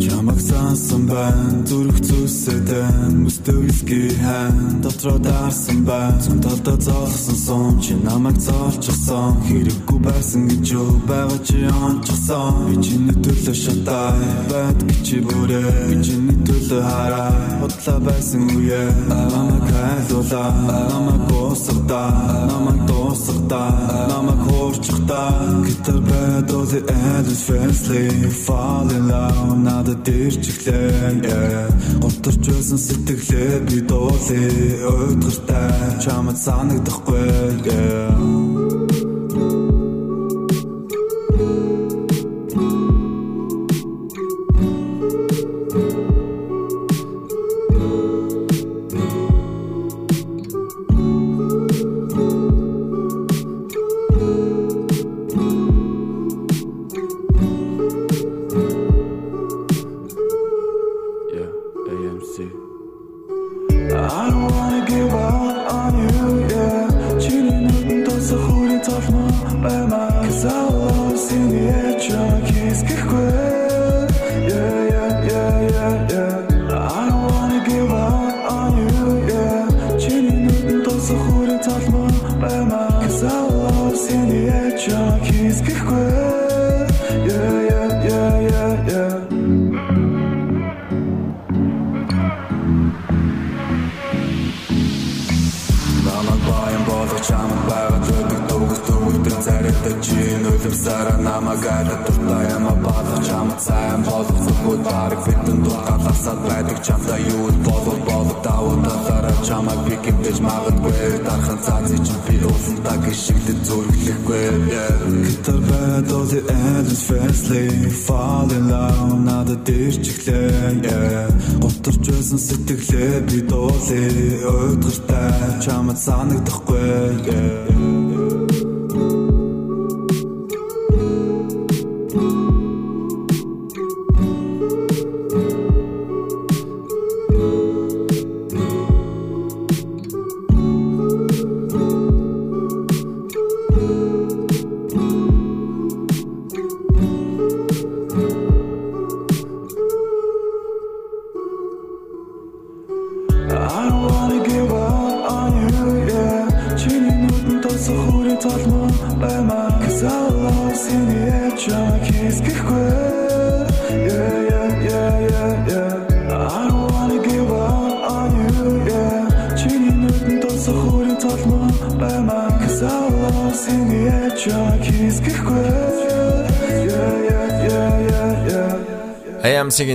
[0.00, 0.15] try.
[0.26, 1.62] Чамаг сансан байна.
[1.66, 6.18] Зүрх зүсэдэн мөстөвски хан дотроо дарсан байна.
[6.20, 7.80] Цун талда зоолсон сон.
[7.80, 10.98] Чи намайг зоолчихсон хэрэггүй байсан гэж юу?
[11.06, 14.18] Байгаа чи онцсон би чиний төлөө шатай
[14.50, 18.82] бат чи бүрэ би чиний төлөө хараа бодлоо байсан үе.
[19.06, 20.44] Намайг хайлуула
[20.90, 22.02] намайг босгода
[22.50, 23.62] намайг дуусгада
[24.10, 25.22] намайг хуурчихда
[25.66, 26.72] гитар бэдэл
[27.16, 28.10] Elvis Presley
[28.44, 31.68] fall in love надад дэрчглээ
[32.00, 34.88] Готорч байсан сэтгэлээ би дуулээ.
[34.88, 38.45] Өдгөртэй чамд санагдахгүй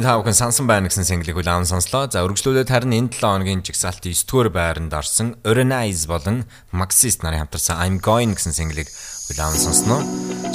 [0.01, 2.09] AMC-ийн таавхан сансан байна гэсэн single-ийг улаан сонслоо.
[2.09, 7.45] За үргэлжлүүлээд харин энэ 7 хоногийн жигсаалтын 9 дугаар байранд орсон Organize болон Maxist нарын
[7.45, 8.89] хамтарсан I'm Going гэсэн single-ийг
[9.29, 10.01] улаан сонсноо.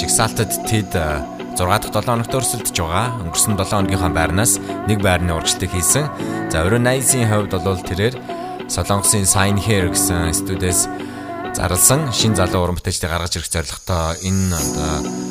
[0.02, 3.22] Жигсаалтад тэд 6 дахь 7 хоногт өрсөлдөж байгаа.
[3.22, 4.58] Өнгөрсөн 7 хоногийнхаа байрнаас
[4.90, 6.10] нэг байрны урагшлыг хийсэн.
[6.50, 8.18] За Organize-ийн хувьд бол тэрээр
[8.66, 10.90] Солонгосын Sign Here гэсэн студиэс
[11.54, 15.25] зарласан шин залуу уран бүтээлчдийг гаргаж ирэх зорилготой энэ одоо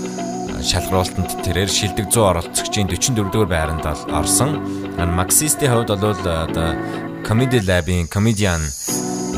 [0.66, 4.58] шалгаруулалтанд тэрээр шилдэг 100 оролцогчийн 44 дугаар байранд орсон.
[4.98, 6.74] Maxist-ийн хувьд бол одоо
[7.22, 8.62] Comedy Lab-ийн comedian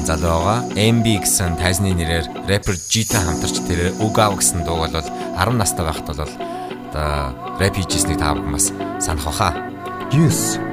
[0.07, 0.59] залуу байгаа.
[0.75, 6.07] MB гэсэн тайзны нэрээр rapper G-тай хамтарч тэрээр Ugav гэсэн дууг бол 10 настай байхад
[6.07, 8.71] бол одоо рэп хийжсэнийг та бүхэн бас
[9.03, 9.51] санах баха.
[10.15, 10.66] Yes.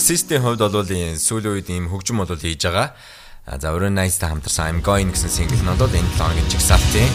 [0.00, 2.96] Marxist-ийн хувьд бол энэ сүүлийн үед ийм хөгжим бол хийж байгаа.
[3.44, 7.10] За өрөө Nice-тай хамтарсан I'm Going гэсэн single нь бол энэ 7 хоногийн жигсаалтын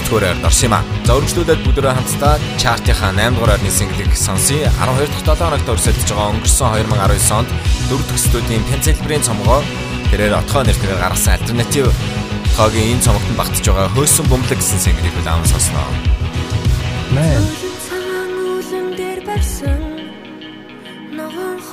[0.00, 0.86] сэтгүүрээр дорсон юм а.
[1.04, 4.64] За өргөжлүүлээд бүгдөө хамтдаа чартынхаа 8 дугаар орны single-ийг сонсъё.
[4.80, 7.50] 12 дахь 7 хоногт өрсөлдөж байгаа өнгөрсөн 2019 онд
[7.92, 9.60] 4 дахь студийн Pennsylvania цомгоо
[10.08, 11.92] тэрээр отгоо нэртэйгээр гаргасан альтернатив
[12.56, 15.84] тоогийн энэ цомогт багтж байгаа хөөсөн бөмбөлөг гэсэн single-ийг хүлээн сонсноо.
[17.12, 17.65] Man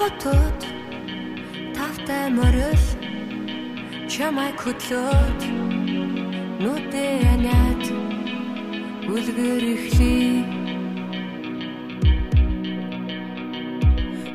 [0.03, 0.59] хотод
[1.75, 2.83] тавтай морил
[4.13, 5.39] чамай хөтлөөд
[6.63, 7.83] нүдэ анаад
[9.13, 10.43] үлгэр ихлий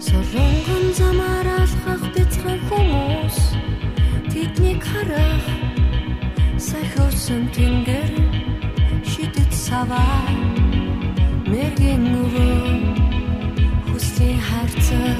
[0.06, 3.38] Солонгон замаар алхах бяцхан хүмүүс
[4.32, 5.46] тэднийг харах
[6.68, 8.12] сахиусан тэнгэр
[9.10, 10.24] шидэт саваа
[11.50, 13.08] мэргэн нөгөө
[13.98, 15.14] хүслийн харцаа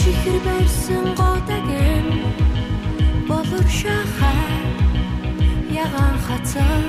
[0.00, 2.06] чихэр барьсан годог юм
[3.28, 4.49] болор шахаа
[5.84, 6.80] ягаан хацаа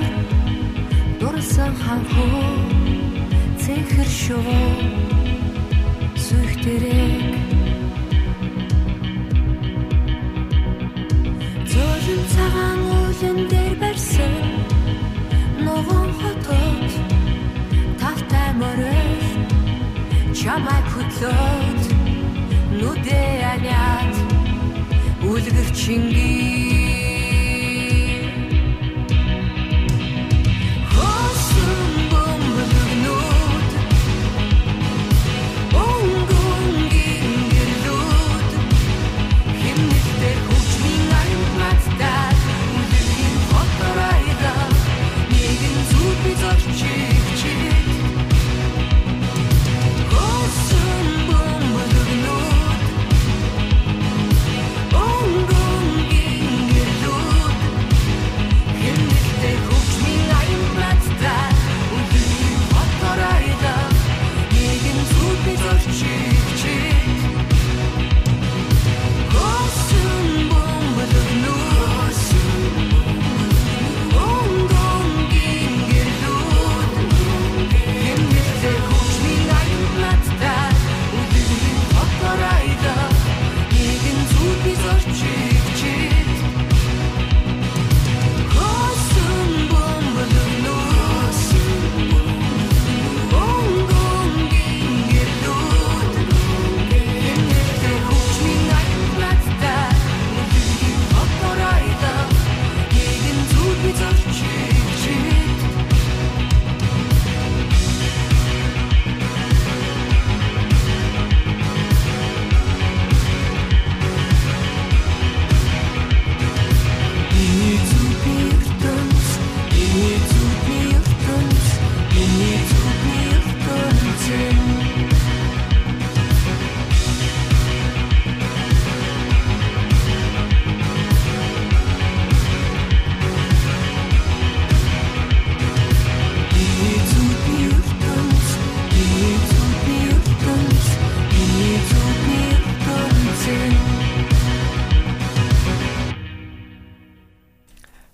[1.20, 2.46] дурсан ханхуу
[3.62, 4.58] цэнхэр шүү
[6.24, 7.24] зүхтэрэг
[11.72, 14.34] Зөөлөн цагаан уулын дээр барьсан
[15.64, 16.90] ногоон хотод
[18.00, 19.10] тавтай морой
[20.38, 21.80] чамайг хөтлөөд
[22.80, 23.22] нүдэ
[23.52, 24.14] аниад
[25.30, 26.81] үлгэр чингий.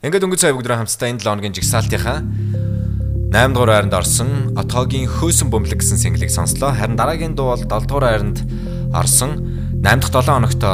[0.08, 2.24] Ингээд өнгөц цай бүгдрээ хамтдаа энэ 7 хоногийн жигсаалтынхаа
[3.28, 6.72] 8 дугаар хайранд орсон отоогийн хөөсөн бөмбөлөг гэсэн single-ийг сонслоо.
[6.72, 8.40] Харин дараагийн дуу бол 7 дугаар хайранд
[8.96, 9.36] орсон
[9.84, 10.64] 8 дахь 7 хоногт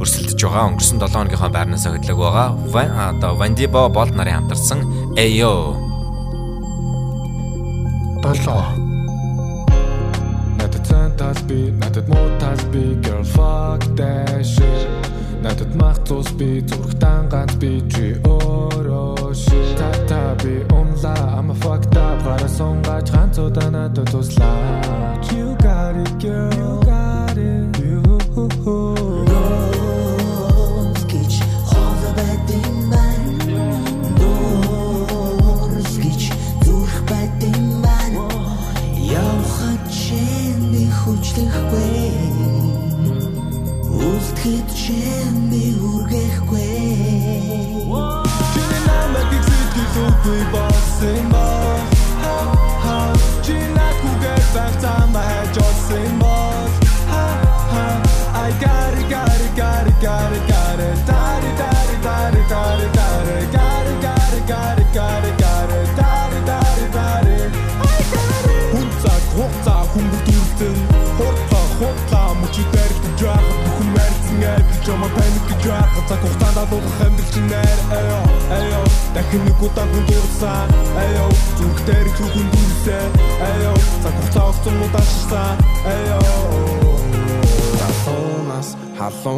[0.00, 0.72] өрсөлдөж байгаа.
[0.72, 3.12] Өнгөрсөн 7 хоногийнхоо байрнаас хөдлөг байгаа.
[3.12, 4.80] Одоо Вандибо болд нарын хамтарсан
[5.20, 5.76] Ayo.
[8.24, 8.40] 7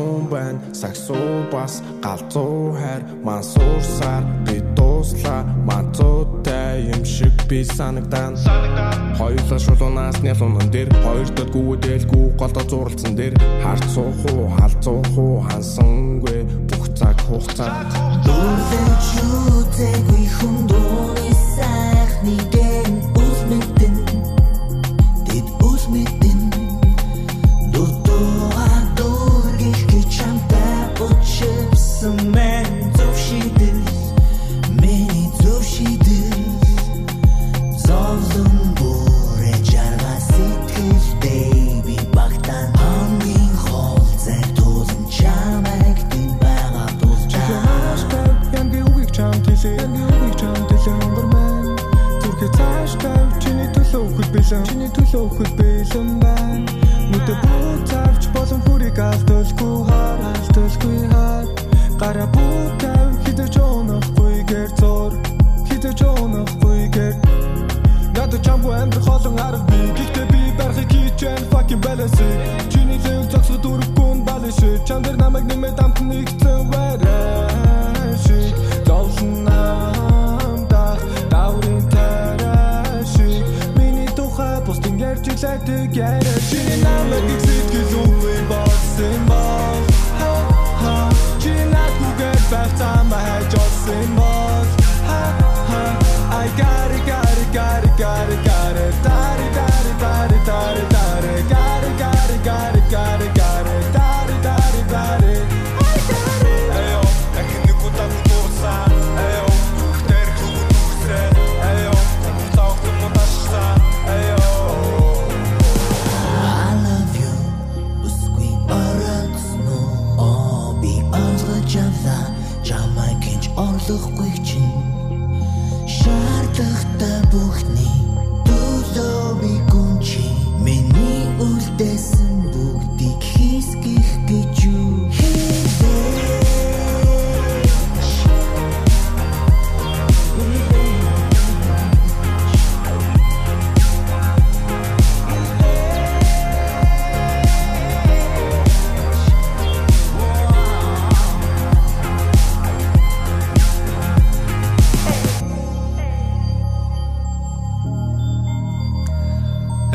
[0.09, 8.33] халуун байна сагсуу бас галзуу хайр мансуурсаар би дууслаа мацуутай юм шиг би санагдан
[9.19, 16.41] хоёулаа шулуунаас нялуунан дээр хоёрдод гүдэлгүй голдо зурлцсан дээр харц суух уу халзуух уу хансангүй
[16.71, 17.71] бүх цаг хугацаа
[18.27, 19.09] Дүүлж
[19.61, 23.95] үтэгүй хүн дууны сайхны дэн үс мэдэн.
[25.27, 25.47] Тэд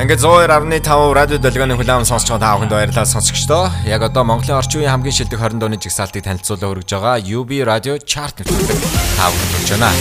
[0.03, 3.71] Ингээд 102.5 радио долгионы хүлээм сонсч байгаа та бүхэнд баярлалаа сонсогчдоо.
[3.87, 7.95] Яг одоо Монголын орчин үеийн хамгийн шилдэг 20 дууны жигсаалтыг танилцуулан өргөж байгаа UB Radio
[8.03, 9.95] Chart нэвтрүүлэг та бүхэнд хүрч байна.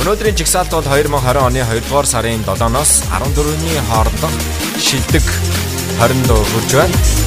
[0.00, 4.34] Өнөөдрийн жигсаалт бол 2020 оны 2 дугаар сарын 7-оос 14-ний хоорондох
[4.80, 5.28] шилдэг
[6.00, 7.19] 20 дуу хүрч байна.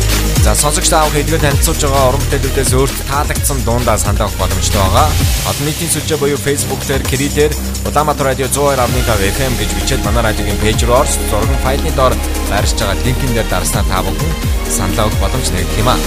[0.44, 4.76] За сонсогч та бүхэн эдгээр танилцуулж байгаа уран бүтээлүүдээс өөрт таалагдсан дуундаа санал авах боломжтой
[4.76, 5.08] байгаа.
[5.48, 7.54] Олон нийтийн сүлжээ буюу Facebook дээр, Kiri-дээр
[7.88, 12.12] Улаанбаатар радио 102.5 FM гэж бичээд манай радиогийн пэйж руу орж зургийн файлны доор
[12.52, 14.32] байршиж байгаа линкэн дээр дарснаа та бүхэн
[14.68, 16.00] санал авах боломж нэгдэх юм аа.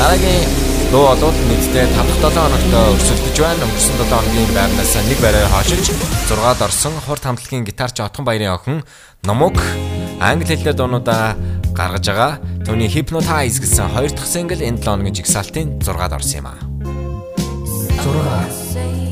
[0.00, 3.64] Дараагийн Дуу болоод нийтдээ 5 7 хоногт өрсөлдөж байна.
[3.64, 5.84] Өнгөрсөн 7 хоногийн байрнаас нэг барай хашиж
[6.28, 8.84] 6-ад орсон хурд хамтлагийн гитарч Отхон Баярын охин
[9.24, 9.56] Номок
[10.20, 11.36] англи хэлээр дуунуудаа
[11.76, 12.32] гаргаж байгаа.
[12.64, 16.58] Түүний Hypnotize гэсэн хоёр дахь сингл энэ 7 хоногийн жигсаалтын 6-ад орсон юм аа.
[18.02, 19.11] 6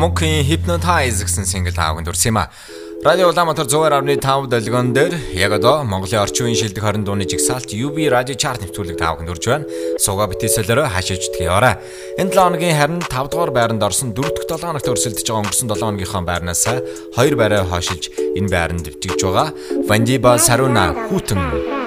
[0.00, 2.48] Номокийн Hypnotize гэсэн сингл таавганд урсан юм а.
[3.04, 8.08] Радио Улаанбаатар 102.5 долгион дээр яг одоо Монголын орчин үеийн шилдэг 20 дууны жигсаалт UB
[8.08, 9.68] Radio Chart нэвтрүүлэг таавганд урж байна.
[10.00, 11.76] Сууга битээсэлээрээ хашиж утгийораа.
[12.16, 15.68] Энэ 7 хоногийн харин 5 дугаар байранд орсон 4 дахь 7 хоногт өрсөлдөж байгаа өнгөрсөн
[15.68, 18.08] 7 хоногийнхоо байрнаас 2 байраа хашиж
[18.40, 19.52] энэ байранд дэвтгэж байгаа.
[19.84, 21.79] Вандиба Саруна Хүтэн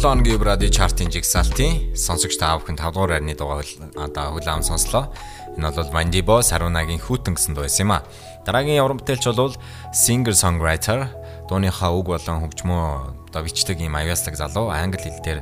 [0.00, 3.68] 7 хоногийн радио чартын жигсаалтын сонсогч та бүхэн 5 дугаар байрны дугаар
[4.00, 5.12] одоо хүлээн сонслоо.
[5.60, 8.00] Энэ бол Mandibo Sarunaгийн хүүтэн гэсэн дуу байсан юм а.
[8.48, 9.52] Дараагийн уран бүтээлч бол
[9.92, 11.04] singer songwriter
[11.52, 15.40] дууныхаа үг болон хөгжмөө одоо бичдэг юм аюулслаг залуу англи хэл дээр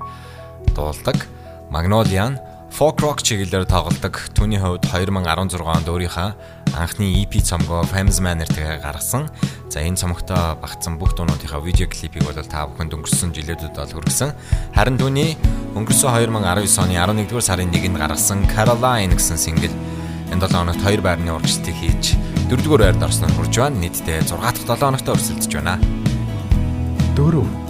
[0.75, 1.23] дуулдаг.
[1.71, 4.15] Magnolia нь folk rock чиглэлээр тоглодог.
[4.37, 6.29] Түүний хувьд 2016 онд өөрийнхөө
[6.79, 9.29] анхны EP цомгоо Famous Man нэртэйгээр гаргасан.
[9.69, 14.33] За энэ цомогтой багтсан бүх дуунуудынхаа видео клипийг бол та бүхэнд өнгөрсөн жилүүдэд бол хүргэсэн.
[14.77, 15.37] Харин түүний
[15.77, 19.73] өнгөрсөн 2019 оны 11-р сарын 1-нд гаргасан Caroline гэсэн single
[20.33, 22.17] энэ 7 хоногт 2 байрны урагшлтыг хийж
[22.49, 23.81] 4-р байранд орсноор хүрж байна.
[23.81, 25.81] Нийтдээ 6 дахь 7 хоногт өрсөлдөж байна.
[27.17, 27.68] 4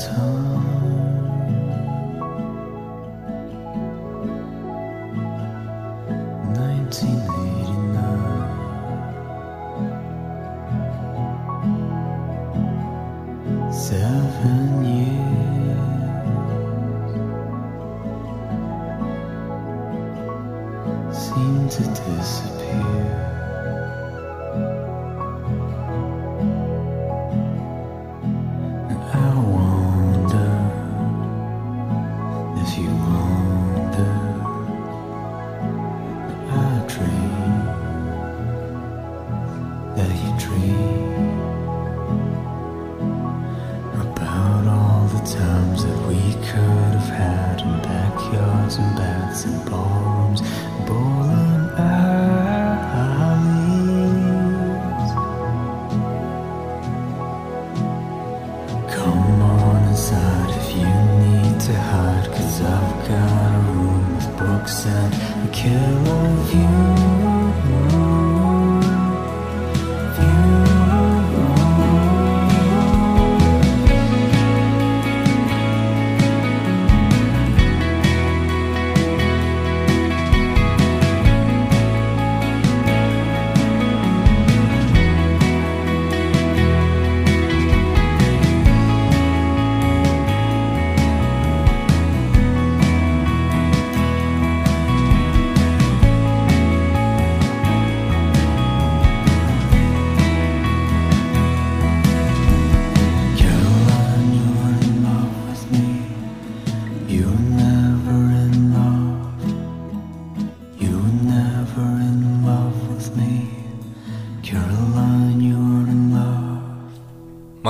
[0.00, 0.39] time.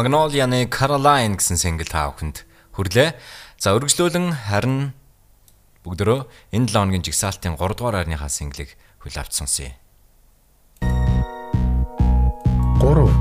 [0.01, 3.21] Magnolia-ны Caroline гэсэн single та бүхэнд хүрлээ.
[3.61, 4.97] За өргөжлүүлэн харин
[5.85, 6.25] бүгдөө
[6.57, 9.77] энэ 7 хоногийн жигсаалтын 3 дугаар хайрныхаа single-ийг хүл авч сонсъё.
[12.81, 13.13] 3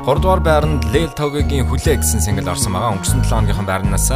[0.00, 2.96] 3 дугаар байранд Лел Тогийн хүлээ гэсэн single орсон байгаа.
[2.96, 4.08] Өнгөрсөн 7 хоногийн байрнаас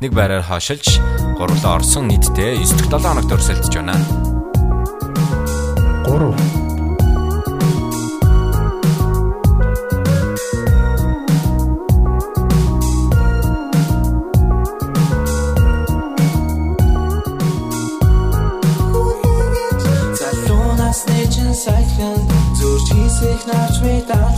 [0.00, 0.96] нэг байраар хашилж
[1.36, 4.00] гурлаа орсон нийтдээ 9 дахь 7 хоногт өрсөлдөж байна.
[6.08, 6.61] 3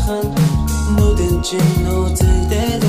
[0.06, 0.20] 很
[0.96, 2.83] 不の情路，只得。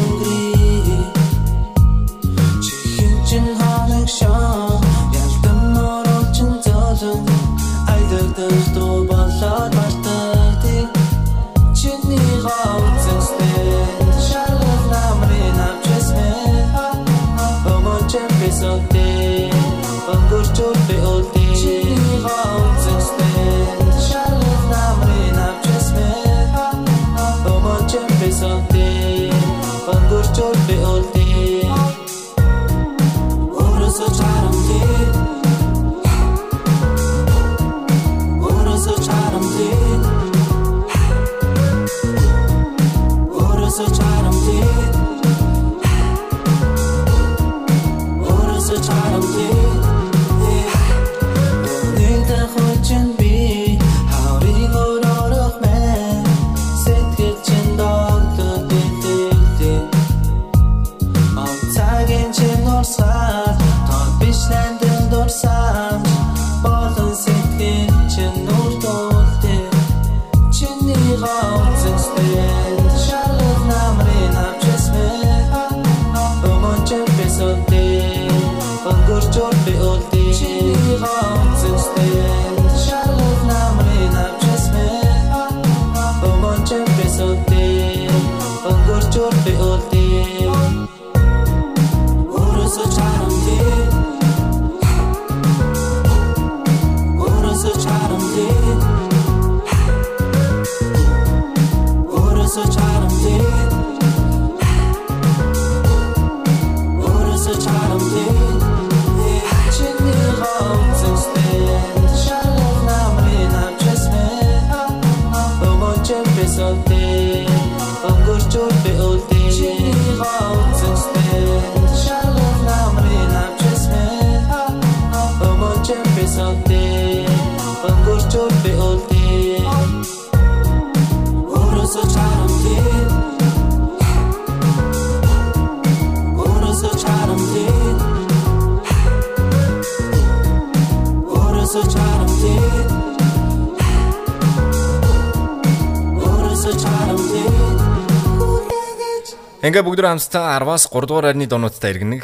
[149.75, 152.23] Ингээ бүгд хамтдаа 10-аас 3 дугаар арны дуунуудтай иргэнэг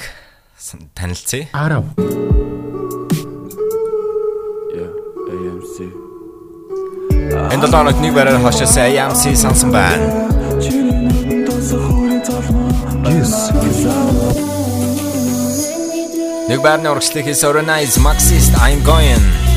[0.95, 1.51] танилцъя.
[1.51, 1.83] 10
[5.35, 5.75] AMC
[7.51, 9.99] Энэ 7 хоногт нэг байраар хашаасан AMC сансан байна.
[16.47, 19.50] Нэг байрны урагшлыг хийсэн Organize Maxist I'm going.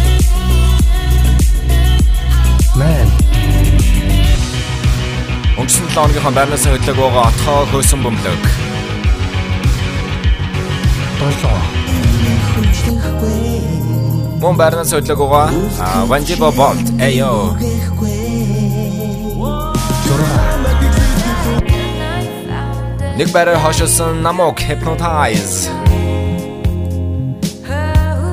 [5.94, 8.42] Өнгөрсөн 7 хоногийн байрнаас хөдлөг байгаа отхоо хөөсөн бөмбөлөг.
[11.22, 11.38] 7
[14.42, 15.54] Мөн байрнаас хөдлөг байгаа
[16.10, 17.54] Vandibo Bolt Ayo.
[23.14, 25.70] Нэг байраар хашаасан Namok Hypnotize.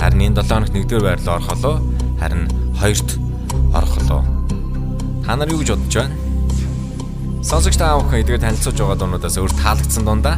[0.00, 1.76] Харин энэ 7 хоногт нэгдүгээр байр руу орох болоо
[2.20, 2.48] харин
[2.80, 3.08] хоёрт
[3.74, 4.22] орох болоо.
[5.24, 6.14] Та нар юу гэж бодож байна?
[7.42, 10.36] Сонсогч та бүхэн эдгээр танилцуулж байгаа дуунуудаас өөр таалагдсан дундаа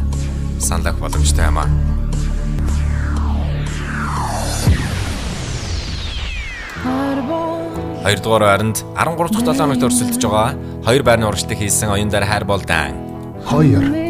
[0.59, 1.69] санал авах боломжтой юм аа.
[8.03, 10.53] Хоёрдугаар байранд 13 дахь 7 хоногт өрсөлдөж байгаа
[10.85, 12.95] хоёр байрны урагшлагыг хийсэн оюун дээр хайр болдан.
[13.47, 14.08] 2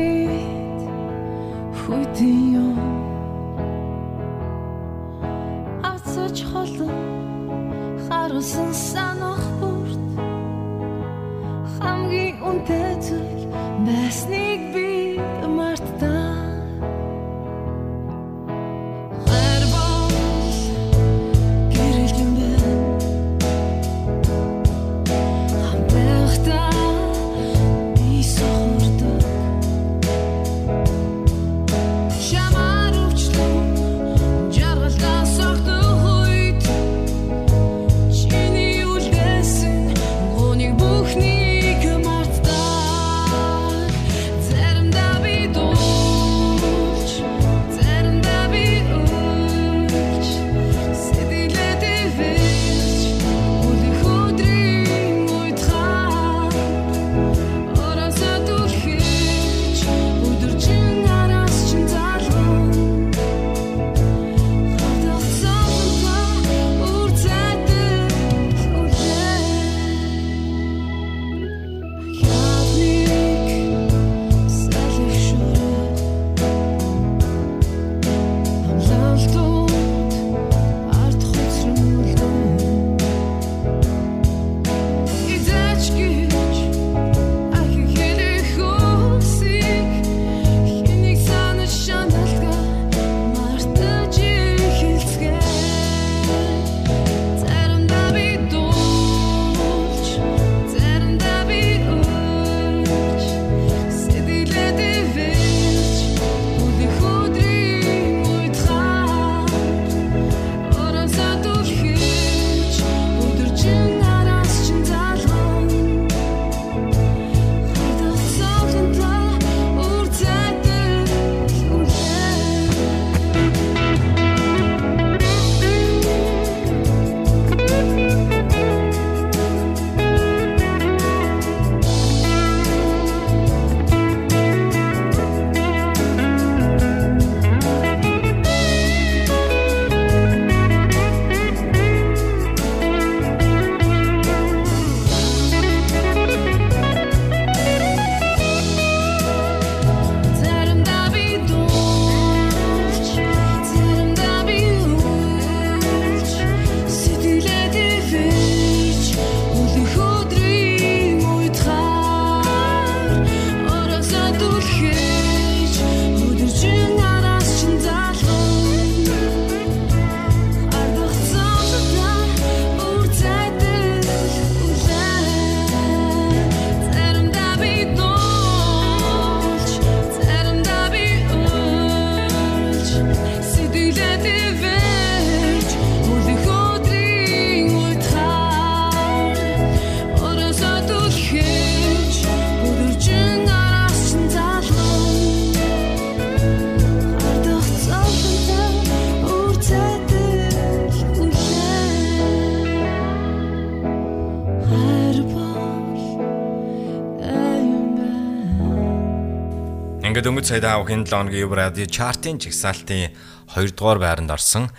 [210.39, 213.11] Ингээд өнгөц сая давхын 7 хоногийн Юб радио чартын жигсаалтын
[213.59, 214.71] 2 дугаар байранд орсон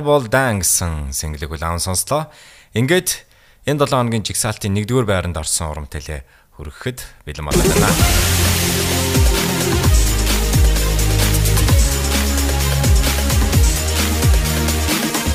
[0.00, 2.32] бол дан гэсэн single-ийг улаан сонслоо.
[2.72, 3.28] Ингээд
[3.68, 6.24] энэ 7 хоногийн жигсаалтын 1 дугаар байранд орсон урам тэлээ
[6.56, 7.92] хүргэхэд бэлэн болоо байна.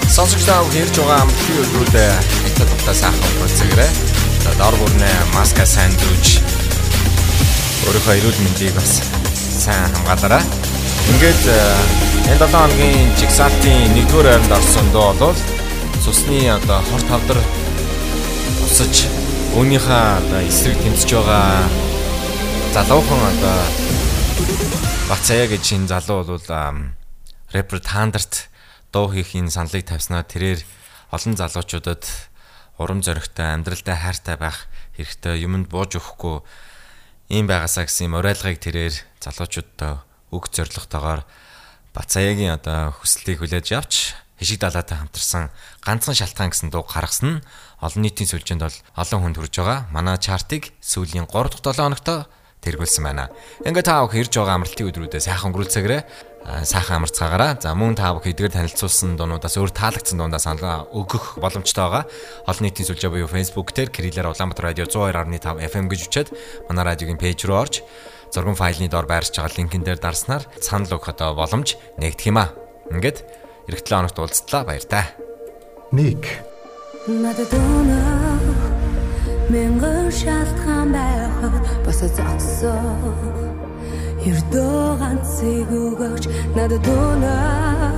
[0.09, 3.85] Сонсогч таа хэрж байгаа амтлын өдрүүд хятад тухтай сайхан процегрэ.
[4.57, 6.41] Дор бүрнэ маска сандвич
[7.85, 9.05] өөрийнхөө эрүүл мэндийг бас
[9.59, 10.43] сайн хамгаалаарай.
[11.11, 11.59] Ингээд э,
[12.31, 15.35] энэ 7 хоногийн жигсаалтын 1-р байранд орсон доо бол
[15.99, 17.39] цусны одоо хор тавдар
[18.63, 19.03] усаж
[19.59, 21.67] өөрийнхөө одоо эсрэг тэмцэж байгаа
[22.71, 23.59] залуухан одоо
[25.11, 26.47] Бацая гэж энэ залуу бол
[27.51, 28.47] рэпер Тандарт
[28.95, 30.63] дуу хийх энэ саналыг тавьснаа тэрээр
[31.11, 32.07] олон залуучуудад
[32.79, 36.45] урам зоригтой амьдралдаа хайртай байх хэрэгтэй юмд бууж өгөхгүй
[37.35, 41.23] ийм байгаасаа гэсэн юм уриалгыг тэрээр залуучуудаа үг зоригтойгоор
[41.93, 45.51] Бацаягийн одоо хүслийг хүлээж авч хишиг далаатай хамтарсан
[45.83, 47.43] ганцхан шалтгаан гэсэн дуу гаргасан нь
[47.83, 49.79] олон нийтийн сүлжээнд бол олон хүнд хүрж байгаа.
[49.91, 52.07] Манай чартыг сүүлийн 3 дахь 7 хоногт
[52.63, 53.31] тэргүүлсэн байна.
[53.63, 56.01] Ингээ та бүхэн ирж байгаа амралтын өдрүүдэд сайхан өнгөрүүлцээгээрэй.
[56.67, 57.51] Сайхан амарцгаагаараа.
[57.59, 62.03] За мөн та бүхэн эдгээр танилцуулсан дуунуудаас өөр таалагдсан дундаа санал өгөх боломжтой байгаа.
[62.47, 66.27] Олон нийтийн сүлжээ буюу Facebook дээр Кириллээр Улаанбаатар радио 102.5 FM гэж үчээд
[66.67, 67.75] манай радиогийн пэйж рүү орж
[68.33, 72.53] зургийн файлны доор байршиж байгаа линкэн дээр дарснаар санал өгөх одоо боломж нэгдэх юм аа.
[72.93, 73.25] Ингээд
[73.69, 75.09] эх 7 хоногт уулзтлаа баяр та.
[75.91, 76.49] 1
[77.09, 78.69] Надад өнөө
[79.49, 82.77] мянган шалтгаан байхад бас зогсоо
[84.19, 86.23] Ердөө ганцыг өгөөч.
[86.53, 87.89] Надад өнөө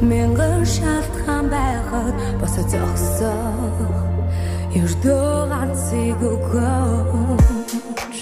[0.00, 3.92] мянган шалтгаан байхад бас зогсоо
[4.72, 7.51] Ердөө ганцыг өгөөч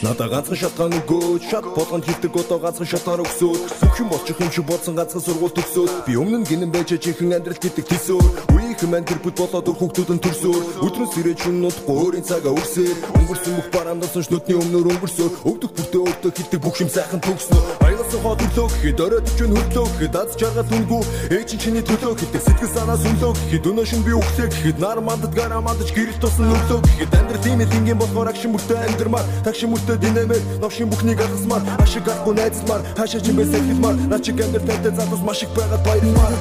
[0.01, 4.64] Надаа ганцхан шатгаан өгөөд шат болгонд хилдэг одоо ганцхан шатаар өгсөөд юм болчих юм шиг
[4.64, 8.24] бодсон ганцхан сургууль төгсөөд би өмнө гинэн байж жинхэнэ амьдрал гэдэг төсөөр
[8.56, 12.56] үеийнхэн мань тэр бүд болоод өр хүүхдүүд нь төрсөөр өдрөөс ирээд шүн нутгүй өөрийн цагаа
[12.56, 17.60] өрсөөр өнгөрсөн бүх барамдсан шнүтний өмнөр өнгөрсөөр өвдөх бүртээ өөртөө хилдэг бүх юм сайхан төгснө.
[17.85, 21.02] Аялсан хот өглөө гэхэд оройд ч хөлтөө гэхэд аз жаргал үнгүй.
[21.28, 25.32] Ээж чиний төлөө гэдэг сэтгэл санаа сүнлөө гэхэд өнөө шин би өглөө гэхэд нар мандад
[25.36, 29.27] гараа мандаж гэрэл тусан өглөө гэхэд амьдрал ийм л ингийн болохоор агшин бүртээ амьдрмаар.
[29.44, 33.97] Тагшин бүртээ Өстө динэмэр новшин бүхнийг алгасмаар ашиг авахгүй найзлмаар хаашаа ч юм бэ сахилмаар
[34.07, 36.35] наа чи гэмдэр тэнтэй залуус маш их байгаад баярмаар.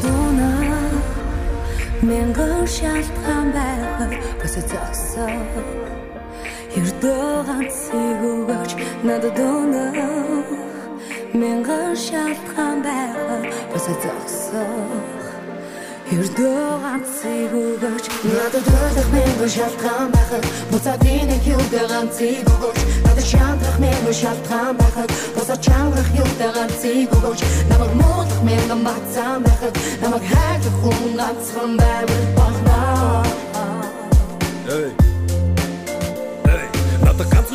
[2.05, 5.33] Мянган шалтгаан байхад бас зогсоо
[6.77, 8.71] Ердөө ганцыг өгөөч
[9.01, 9.97] надад өнөө
[11.33, 15.18] Мянган шалтгаан байхад бас зогсоо
[16.09, 18.05] Ердөө ганцыг өгөөч.
[18.25, 22.79] Надад өөлөх мянган шалтгаан байхад буцаад нэг юутай ганцыг өгөөч.
[23.05, 27.41] Надад шантрах мянган шалтгаан байхад буцаад чангарах юутай ганцыг өгөөч.
[27.69, 33.23] Намайг муулах мянган бацаан байхад намайг хайрлах хүн ганцхан байвал болноо
[34.79, 35.08] Эй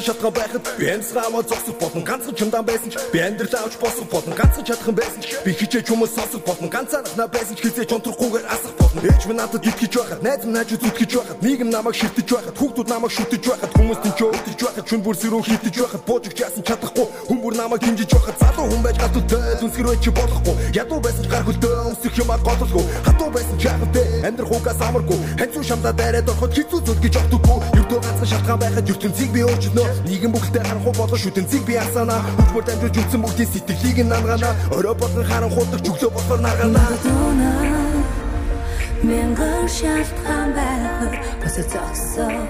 [0.04, 4.34] Шатгаан байхад би амьсгаамаа зогсох болно ганцхан чамдан байсан ч би амьдрал авч босох болно
[4.36, 8.74] ганцхан чадхан байсан ч би хичээж хүмүүс сонсох болно ганцаархнаа байсан ч хизээж онтрохгүйгээр асах
[8.76, 12.56] болно ээж минь надад итгэж байхад найз минь хажууд зүтгэж байхад нийгэм намайг ширтэж байхад
[12.60, 16.64] хүүхдүүд намайг шүтэж байхад хүмүүс тэнч өвдөж байхад чүн бүр сэрүү хитэж байхад бууж яасан
[16.68, 21.24] чадахгүй хүн бүр намайг хинжиж байхад залуу хүн байж гадуутай зүнсгэр байж болохгүй ядуу байсан
[21.24, 25.92] ч гар хөлтөө өмсөх юм гололгүй хатуу байсан ч яахтай амьдрах угаас амаргүй ханцуу шамдаа
[25.96, 30.62] дайраад ороход хэцүү зүйл гэж огтдоггүй ердөө ганцхан шалтгаан байхад ертөнцийг би өөрчилнө нийгэм бүгдээ
[30.64, 32.16] харанхуй болон шүтэнцийг би асаана.
[32.36, 36.82] Хүчмөр дамжуулж үтсэн бүгдийн сэтгэлийг нь нангаана орой болгон харанхуудаг жүглөө болохоор наргаана.
[39.08, 42.42] Мянган шалтгаан байхад бас зогсоо.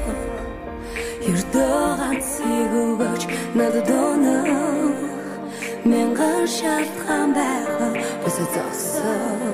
[1.31, 3.23] Ердөө ганцыг өгөөч
[3.59, 5.05] надад өнөө
[5.91, 9.53] Мянган шалтгаан байхад бас зогсоо.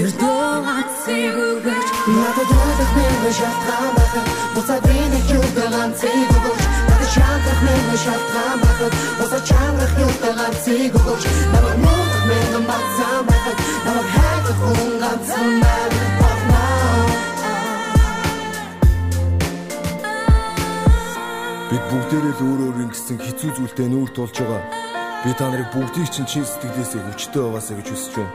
[0.00, 6.65] Ердөө ганцыг өгөөч Надад өөлөх мянган шалтгаан байхад буцаад нэг юутай ганцыг өгөөч
[7.16, 13.58] Надад шантрах мянган шалтгаан байхад буцаад чангарах юутай ганцыг өгөөч Намайг муулах мянган бацаан байхад
[13.86, 17.26] намайг хайрлах хүн ганцхан байвал болноо
[21.70, 24.62] Бид бүгдээрээ л өөр өөр ингэсэн хэцүү зүйлтэй нүүр тулж байгаа.
[25.24, 28.34] Би та нарыг бүгдийг чинь чин сэтгэлээсээ хүчтэй байгаасаа гэж хүсэж байна.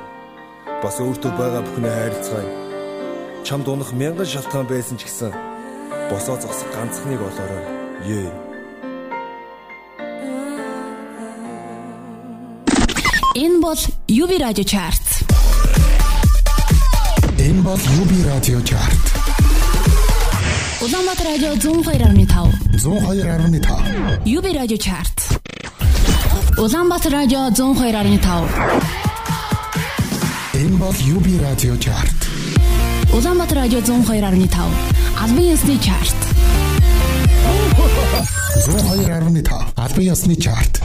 [0.83, 2.49] Бас өөртөө байгаа бүхнээ хайрлцгаая.
[3.47, 5.31] Чамд унах мянган шалтгаан байсан ч гэсэн
[6.11, 7.63] босоо зогсох ганцхныг олоорой.
[8.03, 8.40] Ее.
[13.61, 13.77] Энэ бол
[14.09, 15.05] UV Radio Chart.
[17.37, 19.03] Энэ бол UB радио чарт.
[20.81, 22.25] Улаанбаатар радио 102.5.
[22.73, 24.25] 102.5.
[24.25, 25.17] UV Radio Chart.
[26.57, 28.49] Улаанбаатар радио 102.5.
[30.55, 32.27] Энэ бол UB радио чарт.
[33.13, 34.57] Улаанбаатар радио 102.5.
[35.21, 36.15] Албан ёсны чарт.
[38.65, 39.73] 102.5.
[39.75, 40.81] Албан ёсны чарт.